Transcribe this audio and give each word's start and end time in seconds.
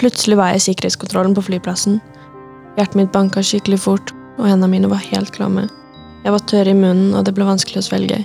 Plutselig 0.00 0.38
var 0.40 0.54
jeg 0.54 0.60
i 0.60 0.66
sikkerhetskontrollen 0.70 1.34
på 1.36 1.44
flyplassen. 1.44 1.98
Hjertet 2.78 2.96
mitt 2.96 3.12
banka 3.12 3.42
skikkelig 3.44 3.82
fort, 3.82 4.14
og 4.38 4.46
hendene 4.48 4.70
mine 4.72 4.88
var 4.88 5.02
helt 5.10 5.34
klamme. 5.34 5.66
Jeg 6.24 6.32
var 6.32 6.44
tørr 6.48 6.70
i 6.72 6.76
munnen, 6.76 7.12
og 7.16 7.26
det 7.26 7.34
ble 7.36 7.44
vanskelig 7.44 7.82
å 7.82 7.88
svelge. 7.90 8.22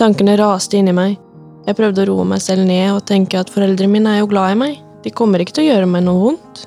Tankene 0.00 0.38
raste 0.40 0.78
inni 0.78 0.94
meg. 0.96 1.18
Jeg 1.66 1.76
prøvde 1.76 2.06
å 2.06 2.08
roe 2.08 2.24
meg 2.24 2.40
selv 2.40 2.64
ned 2.64 2.88
og 2.94 3.04
tenke 3.08 3.36
at 3.36 3.52
foreldrene 3.52 3.92
mine 3.92 4.14
er 4.14 4.22
jo 4.22 4.30
glad 4.30 4.54
i 4.54 4.60
meg. 4.62 4.78
De 5.04 5.12
kommer 5.12 5.44
ikke 5.44 5.58
til 5.58 5.66
å 5.66 5.74
gjøre 5.74 5.90
meg 5.92 6.06
noe 6.06 6.22
vondt. 6.24 6.64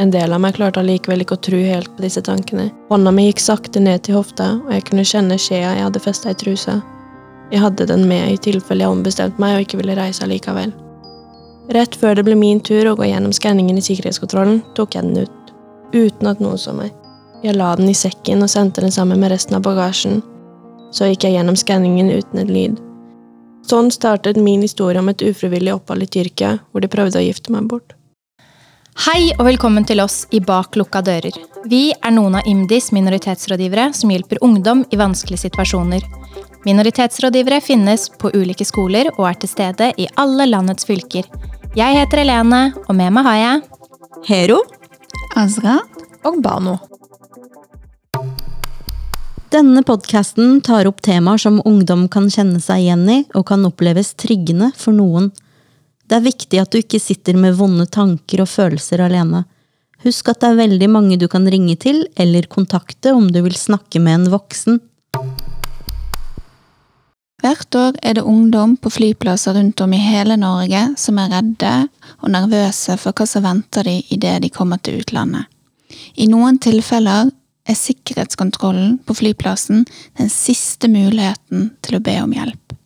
En 0.00 0.12
del 0.12 0.32
av 0.32 0.40
meg 0.44 0.54
klarte 0.56 0.80
allikevel 0.80 1.24
ikke 1.24 1.38
å 1.38 1.42
tro 1.48 1.58
helt 1.60 1.90
på 1.96 2.04
disse 2.04 2.20
tankene. 2.24 2.68
Hånda 2.92 3.12
mi 3.16 3.26
gikk 3.30 3.40
sakte 3.44 3.80
ned 3.80 4.04
til 4.04 4.16
hofta, 4.20 4.52
og 4.60 4.70
jeg 4.76 4.86
kunne 4.88 5.08
kjenne 5.08 5.40
skjea 5.40 5.72
jeg 5.78 5.86
hadde 5.88 6.04
festa 6.04 6.32
i 6.32 6.38
trusa. 6.44 6.78
Jeg 7.50 7.64
hadde 7.64 7.88
den 7.88 8.04
med 8.08 8.28
i 8.28 8.38
tilfelle 8.44 8.84
jeg 8.84 8.92
ombestemte 8.92 9.40
meg 9.42 9.56
og 9.56 9.66
ikke 9.66 9.80
ville 9.80 9.96
reise 9.98 10.24
allikevel. 10.24 10.76
Rett 11.70 11.94
før 11.94 12.16
det 12.18 12.24
ble 12.26 12.34
min 12.34 12.58
tur 12.66 12.88
å 12.90 12.96
gå 12.98 13.06
gjennom 13.06 13.30
skanningen 13.30 13.76
i 13.78 13.84
sikkerhetskontrollen, 13.84 14.58
tok 14.74 14.96
jeg 14.96 15.06
den 15.06 15.22
ut, 15.22 15.52
uten 15.94 16.30
at 16.32 16.40
noen 16.42 16.58
så 16.58 16.74
meg. 16.74 16.90
Jeg 17.44 17.54
la 17.54 17.70
den 17.78 17.88
i 17.92 17.94
sekken 17.94 18.42
og 18.42 18.50
sendte 18.50 18.82
den 18.82 18.90
sammen 18.90 19.20
med 19.22 19.30
resten 19.30 19.54
av 19.56 19.62
bagasjen. 19.64 20.18
Så 20.90 21.06
gikk 21.06 21.28
jeg 21.28 21.36
gjennom 21.36 21.56
skanningen 21.56 22.10
uten 22.10 22.42
et 22.42 22.50
lyd. 22.50 22.80
Sånn 23.70 23.92
startet 23.94 24.40
min 24.40 24.64
historie 24.66 24.98
om 24.98 25.12
et 25.12 25.22
ufrivillig 25.22 25.76
opphold 25.76 26.02
i 26.02 26.08
Tyrkia, 26.10 26.56
hvor 26.72 26.82
de 26.82 26.90
prøvde 26.90 27.20
å 27.20 27.22
gifte 27.22 27.54
meg 27.54 27.70
bort. 27.70 27.94
Hei 29.06 29.30
og 29.36 29.44
velkommen 29.46 29.86
til 29.86 30.02
oss 30.02 30.24
i 30.34 30.40
Bak 30.42 30.74
lukka 30.76 31.04
dører. 31.06 31.38
Vi 31.70 31.92
er 31.94 32.12
noen 32.16 32.40
av 32.40 32.50
IMDis 32.50 32.90
minoritetsrådgivere 32.96 33.92
som 33.94 34.10
hjelper 34.10 34.42
ungdom 34.42 34.82
i 34.90 34.98
vanskelige 34.98 35.46
situasjoner. 35.46 36.02
Minoritetsrådgivere 36.66 37.62
finnes 37.64 38.10
på 38.20 38.34
ulike 38.34 38.66
skoler 38.66 39.12
og 39.14 39.30
er 39.30 39.38
til 39.40 39.54
stede 39.54 39.92
i 39.96 40.10
alle 40.20 40.50
landets 40.50 40.88
fylker. 40.88 41.30
Jeg 41.78 41.94
heter 41.94 42.24
Helene, 42.24 42.72
og 42.88 42.96
med 42.98 43.12
meg 43.14 43.26
har 43.28 43.36
jeg 43.38 43.60
Hero. 44.26 44.56
Azra. 45.38 45.76
og 46.26 46.40
Bano. 46.42 46.72
Denne 49.54 49.84
podkasten 49.86 50.58
tar 50.66 50.88
opp 50.90 50.98
temaer 51.06 51.38
som 51.38 51.60
ungdom 51.64 52.08
kan 52.10 52.26
kjenne 52.26 52.58
seg 52.58 52.82
igjen 52.82 53.06
i, 53.06 53.20
og 53.38 53.46
kan 53.52 53.62
oppleves 53.68 54.16
tryggende 54.18 54.72
for 54.74 54.98
noen. 54.98 55.30
Det 56.10 56.18
er 56.18 56.26
viktig 56.26 56.58
at 56.58 56.74
du 56.74 56.80
ikke 56.82 56.98
sitter 56.98 57.38
med 57.38 57.54
vonde 57.54 57.86
tanker 57.86 58.42
og 58.42 58.50
følelser 58.50 59.06
alene. 59.06 59.44
Husk 60.02 60.32
at 60.32 60.42
det 60.42 60.50
er 60.50 60.62
veldig 60.64 60.90
mange 60.90 61.20
du 61.22 61.28
kan 61.30 61.46
ringe 61.46 61.78
til 61.78 62.02
eller 62.18 62.50
kontakte 62.50 63.14
om 63.14 63.30
du 63.30 63.44
vil 63.46 63.54
snakke 63.54 64.02
med 64.02 64.24
en 64.24 64.30
voksen. 64.34 64.82
Hvert 67.40 67.74
år 67.74 67.96
er 68.04 68.18
det 68.18 68.26
ungdom 68.28 68.74
på 68.76 68.90
flyplasser 68.92 69.54
rundt 69.56 69.80
om 69.80 69.92
i 69.96 70.00
hele 70.02 70.36
Norge 70.36 70.82
som 71.00 71.18
er 71.22 71.30
redde 71.32 71.74
og 72.20 72.32
nervøse 72.34 72.98
for 73.00 73.16
hva 73.16 73.26
som 73.28 73.46
venter 73.46 73.88
de 73.88 73.96
idet 74.12 74.42
de 74.44 74.50
kommer 74.52 74.80
til 74.84 75.00
utlandet. 75.00 75.46
I 76.20 76.28
noen 76.28 76.60
tilfeller 76.60 77.30
er 77.68 77.78
sikkerhetskontrollen 77.78 78.98
på 79.06 79.16
flyplassen 79.16 79.86
den 80.18 80.28
siste 80.32 80.90
muligheten 80.92 81.70
til 81.80 81.96
å 81.96 82.02
be 82.04 82.18
om 82.20 82.34
hjelp. 82.36 82.76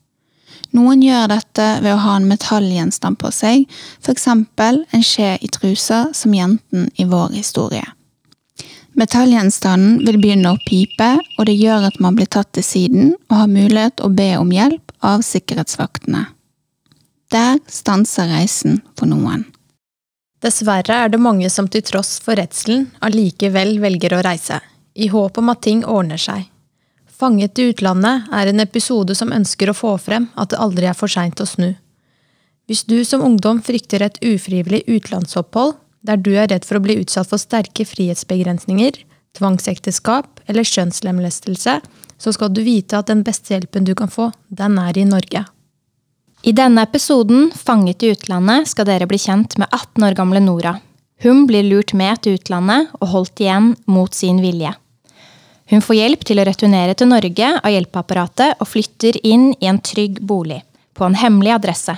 Noen 0.74 1.02
gjør 1.02 1.28
dette 1.30 1.66
ved 1.82 1.92
å 1.94 2.02
ha 2.02 2.16
en 2.18 2.26
metallgjenstand 2.26 3.18
på 3.18 3.30
seg, 3.34 3.66
f.eks. 4.02 4.26
en 4.26 5.04
skje 5.06 5.36
i 5.38 5.50
trusa, 5.50 6.08
som 6.14 6.34
jenten 6.34 6.88
i 6.98 7.06
vår 7.06 7.36
historie. 7.36 7.84
Metallgjenstanden 8.94 10.04
vil 10.06 10.20
begynne 10.22 10.52
å 10.54 10.60
pipe, 10.68 11.08
og 11.38 11.48
det 11.48 11.56
gjør 11.58 11.88
at 11.88 11.98
man 12.02 12.14
blir 12.14 12.30
tatt 12.30 12.52
til 12.54 12.66
siden 12.66 13.10
og 13.30 13.36
har 13.40 13.50
mulighet 13.50 14.04
å 14.06 14.10
be 14.14 14.30
om 14.38 14.52
hjelp 14.54 14.94
av 15.02 15.24
sikkerhetsvaktene. 15.26 16.28
Der 17.34 17.58
stanser 17.66 18.30
reisen 18.30 18.78
for 18.94 19.10
noen. 19.10 19.48
Dessverre 20.44 21.00
er 21.06 21.10
det 21.10 21.22
mange 21.24 21.48
som 21.50 21.66
til 21.72 21.82
tross 21.82 22.18
for 22.22 22.38
redselen 22.38 22.86
allikevel 23.02 23.78
velger 23.82 24.14
å 24.14 24.22
reise, 24.22 24.60
i 24.94 25.08
håp 25.10 25.40
om 25.40 25.50
at 25.50 25.64
ting 25.66 25.82
ordner 25.82 26.20
seg. 26.20 26.44
Fanget 27.10 27.58
i 27.58 27.70
utlandet 27.72 28.28
er 28.34 28.50
en 28.50 28.62
episode 28.62 29.14
som 29.18 29.32
ønsker 29.32 29.70
å 29.70 29.76
få 29.78 29.96
frem 30.02 30.28
at 30.38 30.52
det 30.52 30.60
aldri 30.60 30.86
er 30.90 30.98
for 30.98 31.10
seint 31.10 31.40
å 31.40 31.46
snu. 31.48 31.72
Hvis 32.68 32.84
du 32.88 32.98
som 33.04 33.24
ungdom 33.24 33.60
frykter 33.64 34.04
et 34.04 34.20
ufrivillig 34.24 34.84
utenlandsopphold, 34.86 35.74
der 36.04 36.20
du 36.20 36.34
er 36.36 36.50
redd 36.52 36.66
for 36.68 36.78
å 36.78 36.84
bli 36.84 36.98
utsatt 37.00 37.30
for 37.30 37.40
sterke 37.40 37.86
frihetsbegrensninger, 37.88 39.00
tvangsekteskap 39.34 40.44
eller 40.46 40.68
kjønnslemlestelse, 40.68 41.80
så 42.18 42.32
skal 42.32 42.52
du 42.54 42.62
vite 42.64 42.98
at 43.00 43.10
den 43.10 43.24
beste 43.26 43.54
hjelpen 43.54 43.88
du 43.88 43.94
kan 43.98 44.12
få, 44.12 44.30
den 44.48 44.78
er 44.78 44.96
i 44.98 45.06
Norge. 45.08 45.44
I 46.44 46.52
denne 46.52 46.84
episoden, 46.84 47.48
Fanget 47.56 48.04
i 48.04 48.12
utlandet, 48.12 48.68
skal 48.68 48.86
dere 48.88 49.08
bli 49.08 49.18
kjent 49.18 49.56
med 49.60 49.70
18 49.72 50.04
år 50.04 50.16
gamle 50.18 50.42
Nora. 50.44 50.76
Hun 51.24 51.46
blir 51.48 51.64
lurt 51.64 51.94
med 51.96 52.20
til 52.20 52.36
utlandet 52.36 52.90
og 53.00 53.10
holdt 53.14 53.40
igjen 53.40 53.72
mot 53.88 54.12
sin 54.14 54.42
vilje. 54.44 54.74
Hun 55.72 55.80
får 55.80 55.96
hjelp 55.96 56.24
til 56.28 56.40
å 56.40 56.44
returnere 56.44 56.94
til 56.98 57.08
Norge 57.08 57.48
av 57.56 57.72
hjelpeapparatet 57.72 58.60
og 58.60 58.68
flytter 58.68 59.16
inn 59.24 59.54
i 59.56 59.70
en 59.70 59.80
trygg 59.80 60.20
bolig, 60.20 60.60
på 60.92 61.06
en 61.06 61.16
hemmelig 61.16 61.54
adresse. 61.56 61.96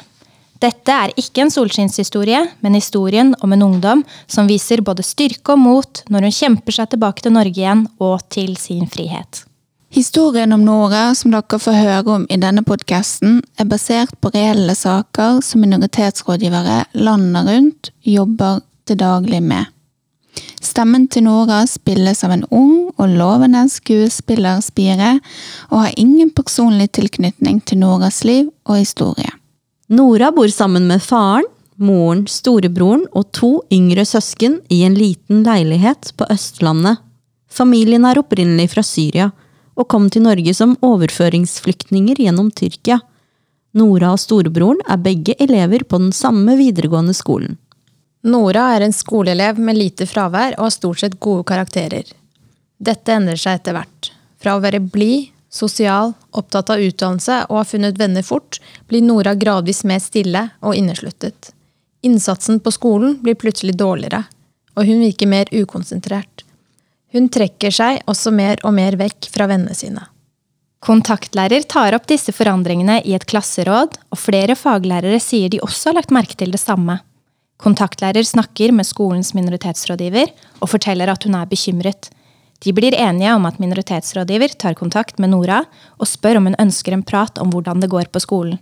Dette 0.62 0.93
er 0.93 1.12
ikke 1.21 1.44
en 1.44 1.53
solskinnshistorie, 1.53 2.41
men 2.65 2.77
historien 2.78 3.34
om 3.44 3.53
en 3.53 3.67
ungdom 3.67 4.05
som 4.27 4.49
viser 4.49 4.81
både 4.84 5.05
styrke 5.05 5.53
og 5.53 5.61
mot 5.61 6.00
når 6.12 6.28
hun 6.28 6.39
kjemper 6.39 6.78
seg 6.78 6.94
tilbake 6.94 7.27
til 7.27 7.37
Norge 7.37 7.61
igjen 7.61 7.84
og 8.00 8.25
til 8.33 8.56
sin 8.61 8.89
frihet. 8.89 9.44
Historien 9.93 10.53
om 10.53 10.65
Nora 10.67 11.15
som 11.15 11.31
dere 11.33 11.61
får 11.62 11.78
høre 11.78 12.17
om 12.17 12.27
i 12.33 12.41
denne 12.41 12.65
podkasten, 12.67 13.39
er 13.56 13.69
basert 13.71 14.17
på 14.21 14.33
reelle 14.34 14.75
saker 14.75 15.39
som 15.44 15.62
minoritetsrådgivere 15.62 16.83
landet 16.99 17.49
rundt 17.49 17.93
jobber 18.05 18.61
til 18.88 19.00
daglig 19.00 19.41
med. 19.44 19.71
Stemmen 20.61 21.06
til 21.09 21.25
Nora 21.25 21.62
spilles 21.71 22.25
av 22.27 22.34
en 22.34 22.44
ung 22.50 22.91
og 22.97 23.15
lovende 23.15 23.62
skuespillerspire, 23.73 25.17
og 25.71 25.83
har 25.84 25.97
ingen 25.97 26.33
personlig 26.34 26.91
tilknytning 26.99 27.62
til 27.65 27.81
Noras 27.81 28.25
liv 28.25 28.50
og 28.67 28.81
historie. 28.83 29.31
Nora 29.86 30.32
bor 30.32 30.48
sammen 30.48 30.86
med 30.86 31.02
faren, 31.02 31.47
moren, 31.76 32.24
storebroren 32.26 33.04
og 33.14 33.28
to 33.36 33.50
yngre 33.70 34.02
søsken 34.08 34.58
i 34.72 34.80
en 34.82 34.97
liten 34.98 35.44
leilighet 35.47 36.10
på 36.19 36.26
Østlandet. 36.32 36.98
Familien 37.47 38.04
er 38.08 38.19
opprinnelig 38.19 38.72
fra 38.72 38.82
Syria 38.82 39.28
og 39.76 39.86
kom 39.92 40.08
til 40.10 40.25
Norge 40.26 40.54
som 40.58 40.75
overføringsflyktninger 40.82 42.19
gjennom 42.25 42.50
Tyrkia. 42.50 42.98
Nora 43.78 44.10
og 44.16 44.19
storebroren 44.19 44.82
er 44.91 44.98
begge 45.04 45.36
elever 45.38 45.84
på 45.86 46.00
den 46.02 46.10
samme 46.16 46.56
videregående 46.58 47.14
skolen. 47.14 47.54
Nora 48.26 48.72
er 48.75 48.88
en 48.88 48.96
skoleelev 48.96 49.60
med 49.62 49.78
lite 49.78 50.08
fravær 50.10 50.56
og 50.56 50.66
har 50.66 50.75
stort 50.75 51.04
sett 51.04 51.20
gode 51.22 51.46
karakterer. 51.46 52.08
Dette 52.82 53.14
endrer 53.14 53.38
seg 53.38 53.60
etter 53.60 53.76
hvert. 53.76 54.10
Fra 54.42 54.56
å 54.56 54.64
være 54.64 54.82
blid, 54.82 55.30
sosial, 55.56 56.12
opptatt 56.37 56.71
av 56.72 56.83
utdannelse 56.84 57.43
og 57.49 57.61
har 57.62 57.69
funnet 57.69 58.00
venner 58.00 58.25
fort, 58.27 58.61
blir 58.91 59.05
Nora 59.05 59.34
gradvis 59.34 59.83
mer 59.89 60.03
stille 60.05 60.49
og 60.61 60.77
innesluttet. 60.77 61.53
Innsatsen 62.06 62.61
på 62.61 62.72
skolen 62.75 63.17
blir 63.25 63.39
plutselig 63.41 63.77
dårligere, 63.81 64.27
og 64.77 64.84
hun 64.87 65.00
virker 65.03 65.31
mer 65.31 65.50
ukonsentrert. 65.50 66.44
Hun 67.17 67.31
trekker 67.33 67.72
seg 67.72 68.03
også 68.11 68.32
mer 68.35 68.61
og 68.67 68.76
mer 68.76 68.99
vekk 69.00 69.31
fra 69.32 69.49
vennene 69.50 69.75
sine. 69.75 70.05
Kontaktlærer 70.85 71.64
tar 71.67 71.97
opp 71.97 72.05
disse 72.06 72.31
forandringene 72.37 73.00
i 73.09 73.17
et 73.17 73.25
klasseråd, 73.26 73.97
og 74.12 74.20
flere 74.20 74.55
faglærere 74.59 75.19
sier 75.23 75.50
de 75.50 75.62
også 75.64 75.91
har 75.91 76.02
lagt 76.02 76.12
merke 76.14 76.37
til 76.38 76.52
det 76.55 76.61
samme. 76.62 77.00
Kontaktlærer 77.56 78.26
snakker 78.26 78.75
med 78.76 78.87
skolens 78.87 79.32
minoritetsrådgiver 79.35 80.29
og 80.61 80.70
forteller 80.70 81.09
at 81.09 81.25
hun 81.25 81.38
er 81.38 81.49
bekymret. 81.49 82.11
De 82.64 82.73
blir 82.73 82.94
enige 82.94 83.35
om 83.35 83.44
at 83.47 83.58
minoritetsrådgiver 83.58 84.56
tar 84.58 84.75
kontakt 84.75 85.19
med 85.19 85.31
Nora 85.31 85.64
og 85.99 86.08
spør 86.08 86.41
om 86.41 86.49
hun 86.50 86.58
ønsker 86.62 86.97
en 86.97 87.05
prat 87.05 87.38
om 87.38 87.53
hvordan 87.53 87.82
det 87.82 87.91
går 87.93 88.08
på 88.12 88.23
skolen. 88.25 88.58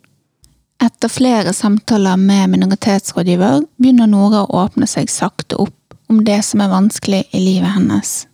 Etter 0.82 1.08
flere 1.08 1.52
samtaler 1.54 2.18
med 2.18 2.50
minoritetsrådgiver 2.56 3.62
begynner 3.78 4.10
Nora 4.10 4.42
å 4.44 4.64
åpne 4.64 4.88
seg 4.90 5.10
sakte 5.12 5.56
opp 5.62 5.94
om 6.10 6.24
det 6.26 6.42
som 6.44 6.60
er 6.60 6.72
vanskelig 6.72 7.22
i 7.30 7.40
livet 7.40 7.76
hennes. 7.76 8.24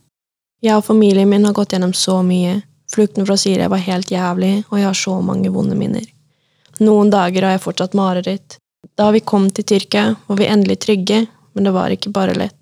Jeg 0.61 0.77
og 0.77 0.85
familien 0.85 1.29
min 1.29 1.45
har 1.47 1.55
gått 1.57 1.73
gjennom 1.73 1.93
så 1.97 2.21
mye. 2.25 2.61
Flukten 2.91 3.27
fra 3.27 3.37
Syria 3.39 3.69
var 3.71 3.85
helt 3.85 4.11
jævlig, 4.11 4.65
og 4.69 4.79
jeg 4.79 4.89
har 4.89 4.99
så 4.99 5.21
mange 5.25 5.53
vonde 5.53 5.77
minner. 5.79 6.05
Noen 6.81 7.13
dager 7.13 7.47
har 7.47 7.55
jeg 7.55 7.65
fortsatt 7.65 7.97
mareritt. 7.97 8.57
Da 8.99 9.11
vi 9.15 9.21
kom 9.21 9.51
til 9.55 9.65
Tyrkia, 9.65 10.17
var 10.27 10.41
vi 10.41 10.49
endelig 10.51 10.81
trygge, 10.85 11.27
men 11.55 11.65
det 11.65 11.73
var 11.77 11.93
ikke 11.95 12.13
bare 12.13 12.35
lett. 12.37 12.60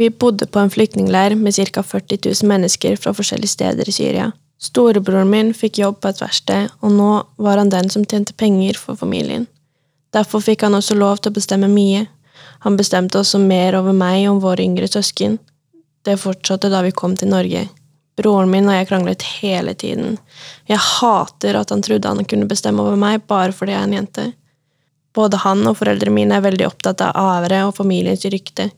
Vi 0.00 0.10
bodde 0.10 0.46
på 0.46 0.58
en 0.58 0.70
flyktningleir 0.70 1.34
med 1.34 1.54
ca 1.54 1.82
40 1.82 2.18
000 2.24 2.48
mennesker 2.48 2.96
fra 2.96 3.12
forskjellige 3.12 3.48
steder 3.52 3.88
i 3.88 3.92
Syria. 3.92 4.30
Storebroren 4.56 5.28
min 5.28 5.50
fikk 5.52 5.78
jobb 5.82 5.98
på 6.00 6.08
et 6.08 6.22
verksted, 6.22 6.70
og 6.80 6.94
nå 6.96 7.08
var 7.36 7.60
han 7.60 7.68
den 7.68 7.90
som 7.92 8.06
tjente 8.08 8.32
penger 8.32 8.80
for 8.80 8.96
familien. 8.96 9.44
Derfor 10.16 10.40
fikk 10.40 10.64
han 10.64 10.78
også 10.78 10.96
lov 10.96 11.20
til 11.20 11.34
å 11.34 11.36
bestemme 11.36 11.68
mye. 11.68 12.06
Han 12.64 12.80
bestemte 12.80 13.20
også 13.20 13.42
mer 13.44 13.76
over 13.76 13.92
meg 13.92 14.24
og 14.30 14.40
våre 14.46 14.64
yngre 14.64 14.88
søsken. 14.88 15.36
Det 16.08 16.16
fortsatte 16.24 16.72
da 16.72 16.80
vi 16.88 16.96
kom 16.96 17.12
til 17.20 17.28
Norge. 17.36 17.66
Broren 18.16 18.48
min 18.48 18.72
og 18.72 18.78
jeg 18.78 18.88
kranglet 18.88 19.30
hele 19.42 19.76
tiden. 19.76 20.16
Jeg 20.64 20.80
hater 20.80 21.60
at 21.60 21.76
han 21.76 21.84
trodde 21.84 22.08
han 22.08 22.24
kunne 22.24 22.48
bestemme 22.48 22.88
over 22.88 22.96
meg 22.96 23.28
bare 23.28 23.52
fordi 23.52 23.76
jeg 23.76 23.84
er 23.84 23.90
en 23.92 23.98
jente. 24.00 24.30
Både 25.12 25.44
han 25.44 25.60
og 25.68 25.76
foreldrene 25.76 26.22
mine 26.22 26.40
er 26.40 26.48
veldig 26.48 26.72
opptatt 26.72 27.04
av 27.04 27.44
ære 27.44 27.66
og 27.68 27.76
familiens 27.76 28.24
rykte. 28.24 28.70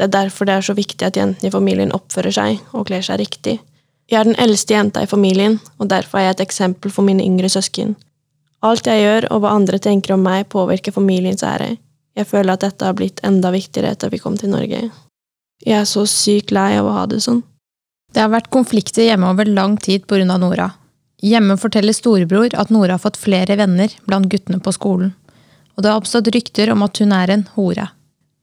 Det 0.00 0.06
er 0.06 0.14
derfor 0.14 0.48
det 0.48 0.54
er 0.56 0.64
så 0.64 0.72
viktig 0.72 1.04
at 1.04 1.16
jentene 1.18 1.50
i 1.50 1.52
familien 1.52 1.90
oppfører 1.92 2.32
seg 2.32 2.62
og 2.72 2.86
kler 2.88 3.02
seg 3.04 3.18
riktig. 3.20 3.58
Jeg 4.08 4.16
er 4.16 4.30
den 4.30 4.38
eldste 4.40 4.72
jenta 4.72 5.02
i 5.04 5.10
familien, 5.10 5.58
og 5.76 5.90
derfor 5.92 6.18
er 6.18 6.30
jeg 6.30 6.36
et 6.38 6.46
eksempel 6.46 6.94
for 6.94 7.04
mine 7.04 7.20
yngre 7.20 7.50
søsken. 7.52 7.92
Alt 8.64 8.88
jeg 8.88 9.04
gjør 9.04 9.26
og 9.34 9.42
hva 9.44 9.52
andre 9.58 9.76
tenker 9.76 10.16
om 10.16 10.24
meg, 10.24 10.48
påvirker 10.48 10.96
familiens 10.96 11.44
ære. 11.44 11.74
Jeg 12.16 12.30
føler 12.32 12.56
at 12.56 12.64
dette 12.64 12.88
har 12.88 12.96
blitt 12.96 13.20
enda 13.28 13.52
viktigere 13.52 13.92
etter 13.92 14.08
vi 14.08 14.22
kom 14.24 14.40
til 14.40 14.54
Norge. 14.54 14.80
Jeg 15.68 15.76
er 15.76 15.84
så 15.84 16.06
sykt 16.08 16.56
lei 16.56 16.72
av 16.80 16.88
å 16.88 16.96
ha 16.96 17.04
det 17.12 17.20
sånn. 17.20 17.44
Det 18.10 18.24
har 18.24 18.32
vært 18.32 18.48
konflikter 18.48 19.04
hjemme 19.04 19.28
over 19.28 19.52
lang 19.52 19.76
tid 19.76 20.08
pga. 20.08 20.24
Nora. 20.32 20.72
Hjemme 21.20 21.60
forteller 21.60 21.92
storebror 21.92 22.56
at 22.56 22.72
Nora 22.72 22.96
har 22.96 23.04
fått 23.04 23.20
flere 23.20 23.60
venner 23.60 23.92
blant 24.08 24.32
guttene 24.32 24.64
på 24.64 24.72
skolen, 24.72 25.12
og 25.76 25.84
det 25.84 25.92
har 25.92 26.00
oppstått 26.00 26.32
rykter 26.32 26.72
om 26.72 26.88
at 26.88 27.04
hun 27.04 27.12
er 27.12 27.36
en 27.36 27.48
hore. 27.52 27.90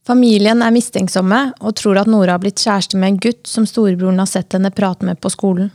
Familien 0.08 0.62
er 0.64 0.72
mistenksomme 0.72 1.38
og 1.60 1.74
tror 1.76 1.98
at 2.00 2.08
Nora 2.08 2.38
har 2.38 2.40
blitt 2.40 2.62
kjæreste 2.62 2.96
med 2.96 3.10
en 3.10 3.18
gutt 3.26 3.42
som 3.50 3.66
storebroren 3.68 4.22
har 4.22 4.30
sett 4.30 4.54
henne 4.56 4.70
prate 4.72 5.04
med 5.04 5.20
på 5.20 5.28
skolen. 5.34 5.68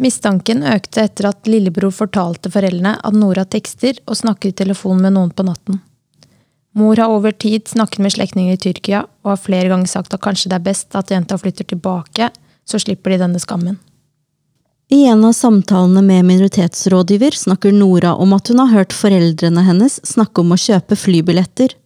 Mistanken 0.00 0.64
økte 0.64 1.04
etter 1.04 1.28
at 1.28 1.50
lillebror 1.50 1.92
fortalte 1.92 2.48
foreldrene 2.50 2.94
at 2.96 3.18
Nora 3.18 3.44
tekster 3.44 4.00
og 4.08 4.16
snakker 4.16 4.50
i 4.50 4.56
telefon 4.56 5.04
med 5.04 5.12
noen 5.18 5.34
på 5.36 5.44
natten. 5.44 5.82
Mor 6.74 6.96
har 6.96 7.12
over 7.12 7.36
tid 7.36 7.68
snakket 7.68 8.00
med 8.02 8.16
slektninger 8.16 8.56
i 8.56 8.62
Tyrkia 8.64 9.04
og 9.04 9.34
har 9.34 9.44
flere 9.44 9.68
ganger 9.70 9.92
sagt 9.92 10.16
at 10.16 10.24
kanskje 10.24 10.50
det 10.50 10.58
er 10.58 10.66
best 10.72 10.96
at 10.96 11.12
jenta 11.12 11.38
flytter 11.38 11.68
tilbake, 11.68 12.32
så 12.64 12.80
slipper 12.80 13.12
de 13.12 13.20
denne 13.20 13.42
skammen. 13.42 13.76
I 14.88 15.04
en 15.12 15.28
av 15.28 15.36
samtalene 15.36 16.00
med 16.02 16.24
minoritetsrådgiver 16.32 17.36
snakker 17.36 17.72
Nora 17.72 18.16
om 18.16 18.32
at 18.32 18.48
hun 18.48 18.64
har 18.64 18.72
hørt 18.72 18.96
foreldrene 18.96 19.68
hennes 19.68 20.00
snakke 20.08 20.40
om 20.40 20.56
å 20.56 20.60
kjøpe 20.60 20.96
flybilletter. 20.96 21.76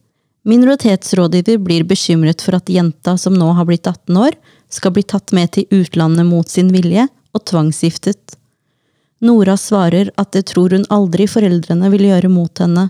Minoritetsrådgiver 0.49 1.59
blir 1.61 1.85
bekymret 1.85 2.41
for 2.41 2.57
at 2.57 2.71
jenta 2.73 3.19
som 3.21 3.35
nå 3.37 3.51
har 3.59 3.67
blitt 3.69 3.87
18 3.87 4.17
år, 4.17 4.37
skal 4.73 4.95
bli 4.97 5.05
tatt 5.05 5.33
med 5.37 5.53
til 5.53 5.67
utlandet 5.71 6.25
mot 6.25 6.49
sin 6.49 6.71
vilje 6.73 7.05
og 7.37 7.45
tvangsgiftet. 7.51 8.39
Nora 9.21 9.59
svarer 9.61 10.13
at 10.17 10.33
det 10.33 10.47
tror 10.53 10.73
hun 10.73 10.87
aldri 10.95 11.27
foreldrene 11.29 11.91
vil 11.93 12.07
gjøre 12.09 12.31
mot 12.33 12.63
henne. 12.63 12.87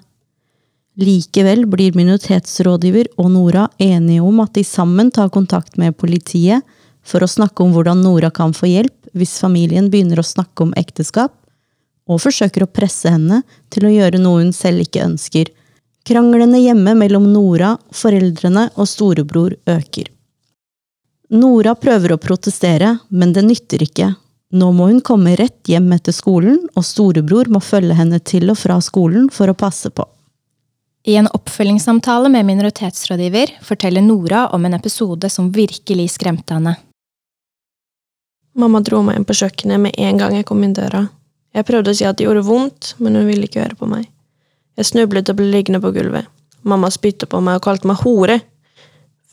Likevel 0.99 1.64
blir 1.70 1.94
minoritetsrådgiver 1.99 3.10
og 3.19 3.31
Nora 3.34 3.69
enige 3.82 4.22
om 4.22 4.40
at 4.43 4.54
de 4.58 4.64
sammen 4.66 5.11
tar 5.14 5.31
kontakt 5.34 5.78
med 5.78 5.96
politiet 5.99 6.66
for 7.06 7.25
å 7.25 7.31
snakke 7.31 7.64
om 7.64 7.75
hvordan 7.75 8.02
Nora 8.04 8.31
kan 8.34 8.54
få 8.54 8.70
hjelp 8.70 9.11
hvis 9.19 9.38
familien 9.43 9.90
begynner 9.90 10.20
å 10.20 10.26
snakke 10.26 10.66
om 10.66 10.75
ekteskap, 10.76 11.32
og 12.08 12.22
forsøker 12.22 12.64
å 12.64 12.70
presse 12.70 13.11
henne 13.11 13.43
til 13.72 13.87
å 13.87 13.93
gjøre 13.93 14.20
noe 14.20 14.43
hun 14.43 14.54
selv 14.54 14.84
ikke 14.84 15.06
ønsker. 15.06 15.50
Kranglene 16.08 16.58
hjemme 16.58 16.94
mellom 16.96 17.26
Nora, 17.32 17.75
foreldrene 17.93 18.70
og 18.81 18.88
storebror 18.88 19.52
øker. 19.69 20.06
Nora 21.37 21.75
prøver 21.76 22.14
å 22.14 22.16
protestere, 22.22 22.94
men 23.12 23.34
det 23.37 23.44
nytter 23.44 23.84
ikke. 23.84 24.14
Nå 24.56 24.70
må 24.72 24.87
hun 24.88 25.02
komme 25.05 25.34
rett 25.37 25.69
hjem 25.69 25.93
etter 25.93 26.16
skolen, 26.16 26.62
og 26.72 26.88
storebror 26.88 27.52
må 27.52 27.60
følge 27.60 27.99
henne 28.00 28.22
til 28.25 28.49
og 28.49 28.56
fra 28.56 28.81
skolen 28.81 29.28
for 29.28 29.52
å 29.52 29.58
passe 29.66 29.93
på. 29.93 30.08
I 31.05 31.20
en 31.20 31.28
oppfølgingssamtale 31.28 32.32
med 32.32 32.49
minoritetsrådgiver 32.54 33.58
forteller 33.69 34.08
Nora 34.08 34.46
om 34.56 34.64
en 34.64 34.81
episode 34.81 35.28
som 35.28 35.52
virkelig 35.52 36.14
skremte 36.16 36.56
henne. 36.56 36.78
Mamma 38.56 38.81
dro 38.81 39.04
meg 39.04 39.20
inn 39.20 39.28
på 39.28 39.37
kjøkkenet 39.44 39.90
med 39.90 40.00
en 40.08 40.25
gang 40.25 40.40
jeg 40.40 40.49
kom 40.49 40.64
inn 40.64 40.72
døra. 40.72 41.04
Jeg 41.52 41.69
prøvde 41.69 41.93
å 41.93 42.00
si 42.00 42.08
at 42.08 42.16
det 42.16 42.25
gjorde 42.25 42.49
vondt, 42.49 42.94
men 42.96 43.20
hun 43.20 43.28
ville 43.28 43.44
ikke 43.44 43.66
høre 43.66 43.76
på 43.76 43.93
meg. 43.93 44.08
Jeg 44.78 44.92
snublet 44.92 45.30
og 45.32 45.40
ble 45.40 45.48
liggende 45.50 45.80
på 45.82 45.90
gulvet. 45.96 46.28
Mamma 46.62 46.90
spyttet 46.94 47.30
på 47.32 47.40
meg 47.42 47.58
og 47.58 47.64
kalte 47.66 47.88
meg 47.90 47.98
hore. 48.04 48.38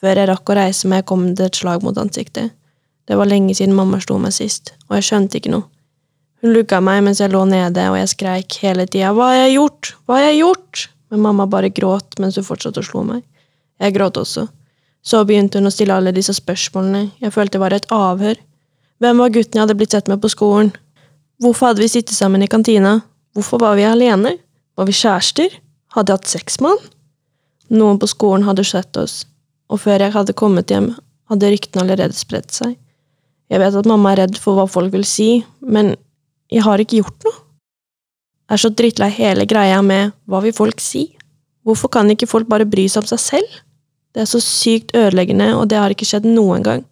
Før 0.01 0.17
jeg 0.17 0.29
rakk 0.29 0.49
å 0.49 0.57
reise 0.57 0.89
meg, 0.89 1.05
kom 1.05 1.27
det 1.37 1.51
et 1.51 1.59
slag 1.59 1.85
mot 1.85 1.97
ansiktet. 2.01 2.53
Det 3.05 3.17
var 3.17 3.29
lenge 3.29 3.53
siden 3.53 3.75
mamma 3.77 3.99
slo 4.01 4.17
meg 4.21 4.33
sist, 4.33 4.73
og 4.89 4.97
jeg 4.97 5.05
skjønte 5.09 5.37
ikke 5.37 5.53
noe. 5.53 5.67
Hun 6.41 6.53
lugga 6.55 6.79
meg 6.81 7.03
mens 7.05 7.21
jeg 7.21 7.33
lå 7.33 7.43
nede, 7.49 7.83
og 7.91 7.97
jeg 7.99 8.11
skreik 8.11 8.57
hele 8.63 8.87
tida 8.89 9.13
hva 9.13 9.31
har 9.31 9.43
jeg 9.43 9.55
gjort, 9.55 9.91
hva 10.05 10.17
har 10.17 10.27
jeg 10.27 10.39
gjort? 10.41 10.81
Men 11.13 11.21
mamma 11.27 11.45
bare 11.49 11.69
gråt 11.73 12.17
mens 12.21 12.39
hun 12.39 12.47
fortsatte 12.47 12.81
å 12.81 12.85
slå 12.85 13.05
meg. 13.05 13.21
Jeg 13.81 13.93
gråt 13.95 14.17
også. 14.17 14.47
Så 15.05 15.21
begynte 15.29 15.61
hun 15.61 15.69
å 15.69 15.73
stille 15.73 15.93
alle 15.93 16.13
disse 16.15 16.33
spørsmålene, 16.33 17.11
jeg 17.21 17.33
følte 17.33 17.59
det 17.59 17.63
var 17.63 17.77
et 17.77 17.87
avhør. 17.93 18.41
Hvem 19.01 19.21
var 19.21 19.33
gutten 19.35 19.59
jeg 19.59 19.65
hadde 19.65 19.77
blitt 19.77 19.93
sett 19.93 20.09
med 20.09 20.21
på 20.23 20.31
skolen? 20.33 20.71
Hvorfor 21.41 21.69
hadde 21.69 21.83
vi 21.83 21.91
sittet 21.91 22.17
sammen 22.17 22.41
i 22.41 22.49
kantina? 22.49 22.97
Hvorfor 23.35 23.61
var 23.61 23.77
vi 23.77 23.85
alene? 23.85 24.37
Var 24.75 24.89
vi 24.89 24.95
kjærester? 24.95 25.53
Hadde 25.95 26.11
jeg 26.11 26.19
hatt 26.19 26.31
sex 26.31 26.59
med 26.59 26.75
han? 26.75 26.91
Noen 27.79 27.99
på 28.01 28.09
skolen 28.11 28.45
hadde 28.45 28.65
sett 28.67 28.97
oss, 28.99 29.23
og 29.71 29.81
før 29.81 30.03
jeg 30.03 30.13
hadde 30.13 30.35
kommet 30.37 30.69
hjem, 30.69 30.91
hadde 31.31 31.49
ryktene 31.53 31.85
allerede 31.85 32.17
spredt 32.17 32.53
seg. 32.53 32.75
Jeg 33.49 33.61
vet 33.61 33.77
at 33.77 33.87
mamma 33.89 34.11
er 34.11 34.23
redd 34.23 34.39
for 34.41 34.57
hva 34.57 34.65
folk 34.69 34.93
vil 34.93 35.05
si, 35.07 35.45
men 35.61 35.93
jeg 36.51 36.65
har 36.65 36.81
ikke 36.81 36.99
gjort 36.99 37.25
noe. 37.25 37.39
Jeg 38.45 38.57
er 38.57 38.61
så 38.61 38.69
drittlei 38.77 39.09
hele 39.15 39.47
greia 39.49 39.79
med 39.81 40.13
hva 40.29 40.41
vil 40.43 40.53
folk 40.53 40.83
si? 40.83 41.07
Hvorfor 41.65 41.89
kan 41.95 42.11
ikke 42.13 42.29
folk 42.29 42.49
bare 42.49 42.67
bry 42.69 42.85
seg 42.91 43.01
om 43.01 43.09
seg 43.09 43.21
selv? 43.23 43.55
Det 44.13 44.21
er 44.21 44.29
så 44.29 44.41
sykt 44.43 44.93
ødeleggende, 44.95 45.55
og 45.57 45.69
det 45.71 45.79
har 45.81 45.93
ikke 45.93 46.05
skjedd 46.07 46.27
noen 46.29 46.61
gang. 46.65 46.83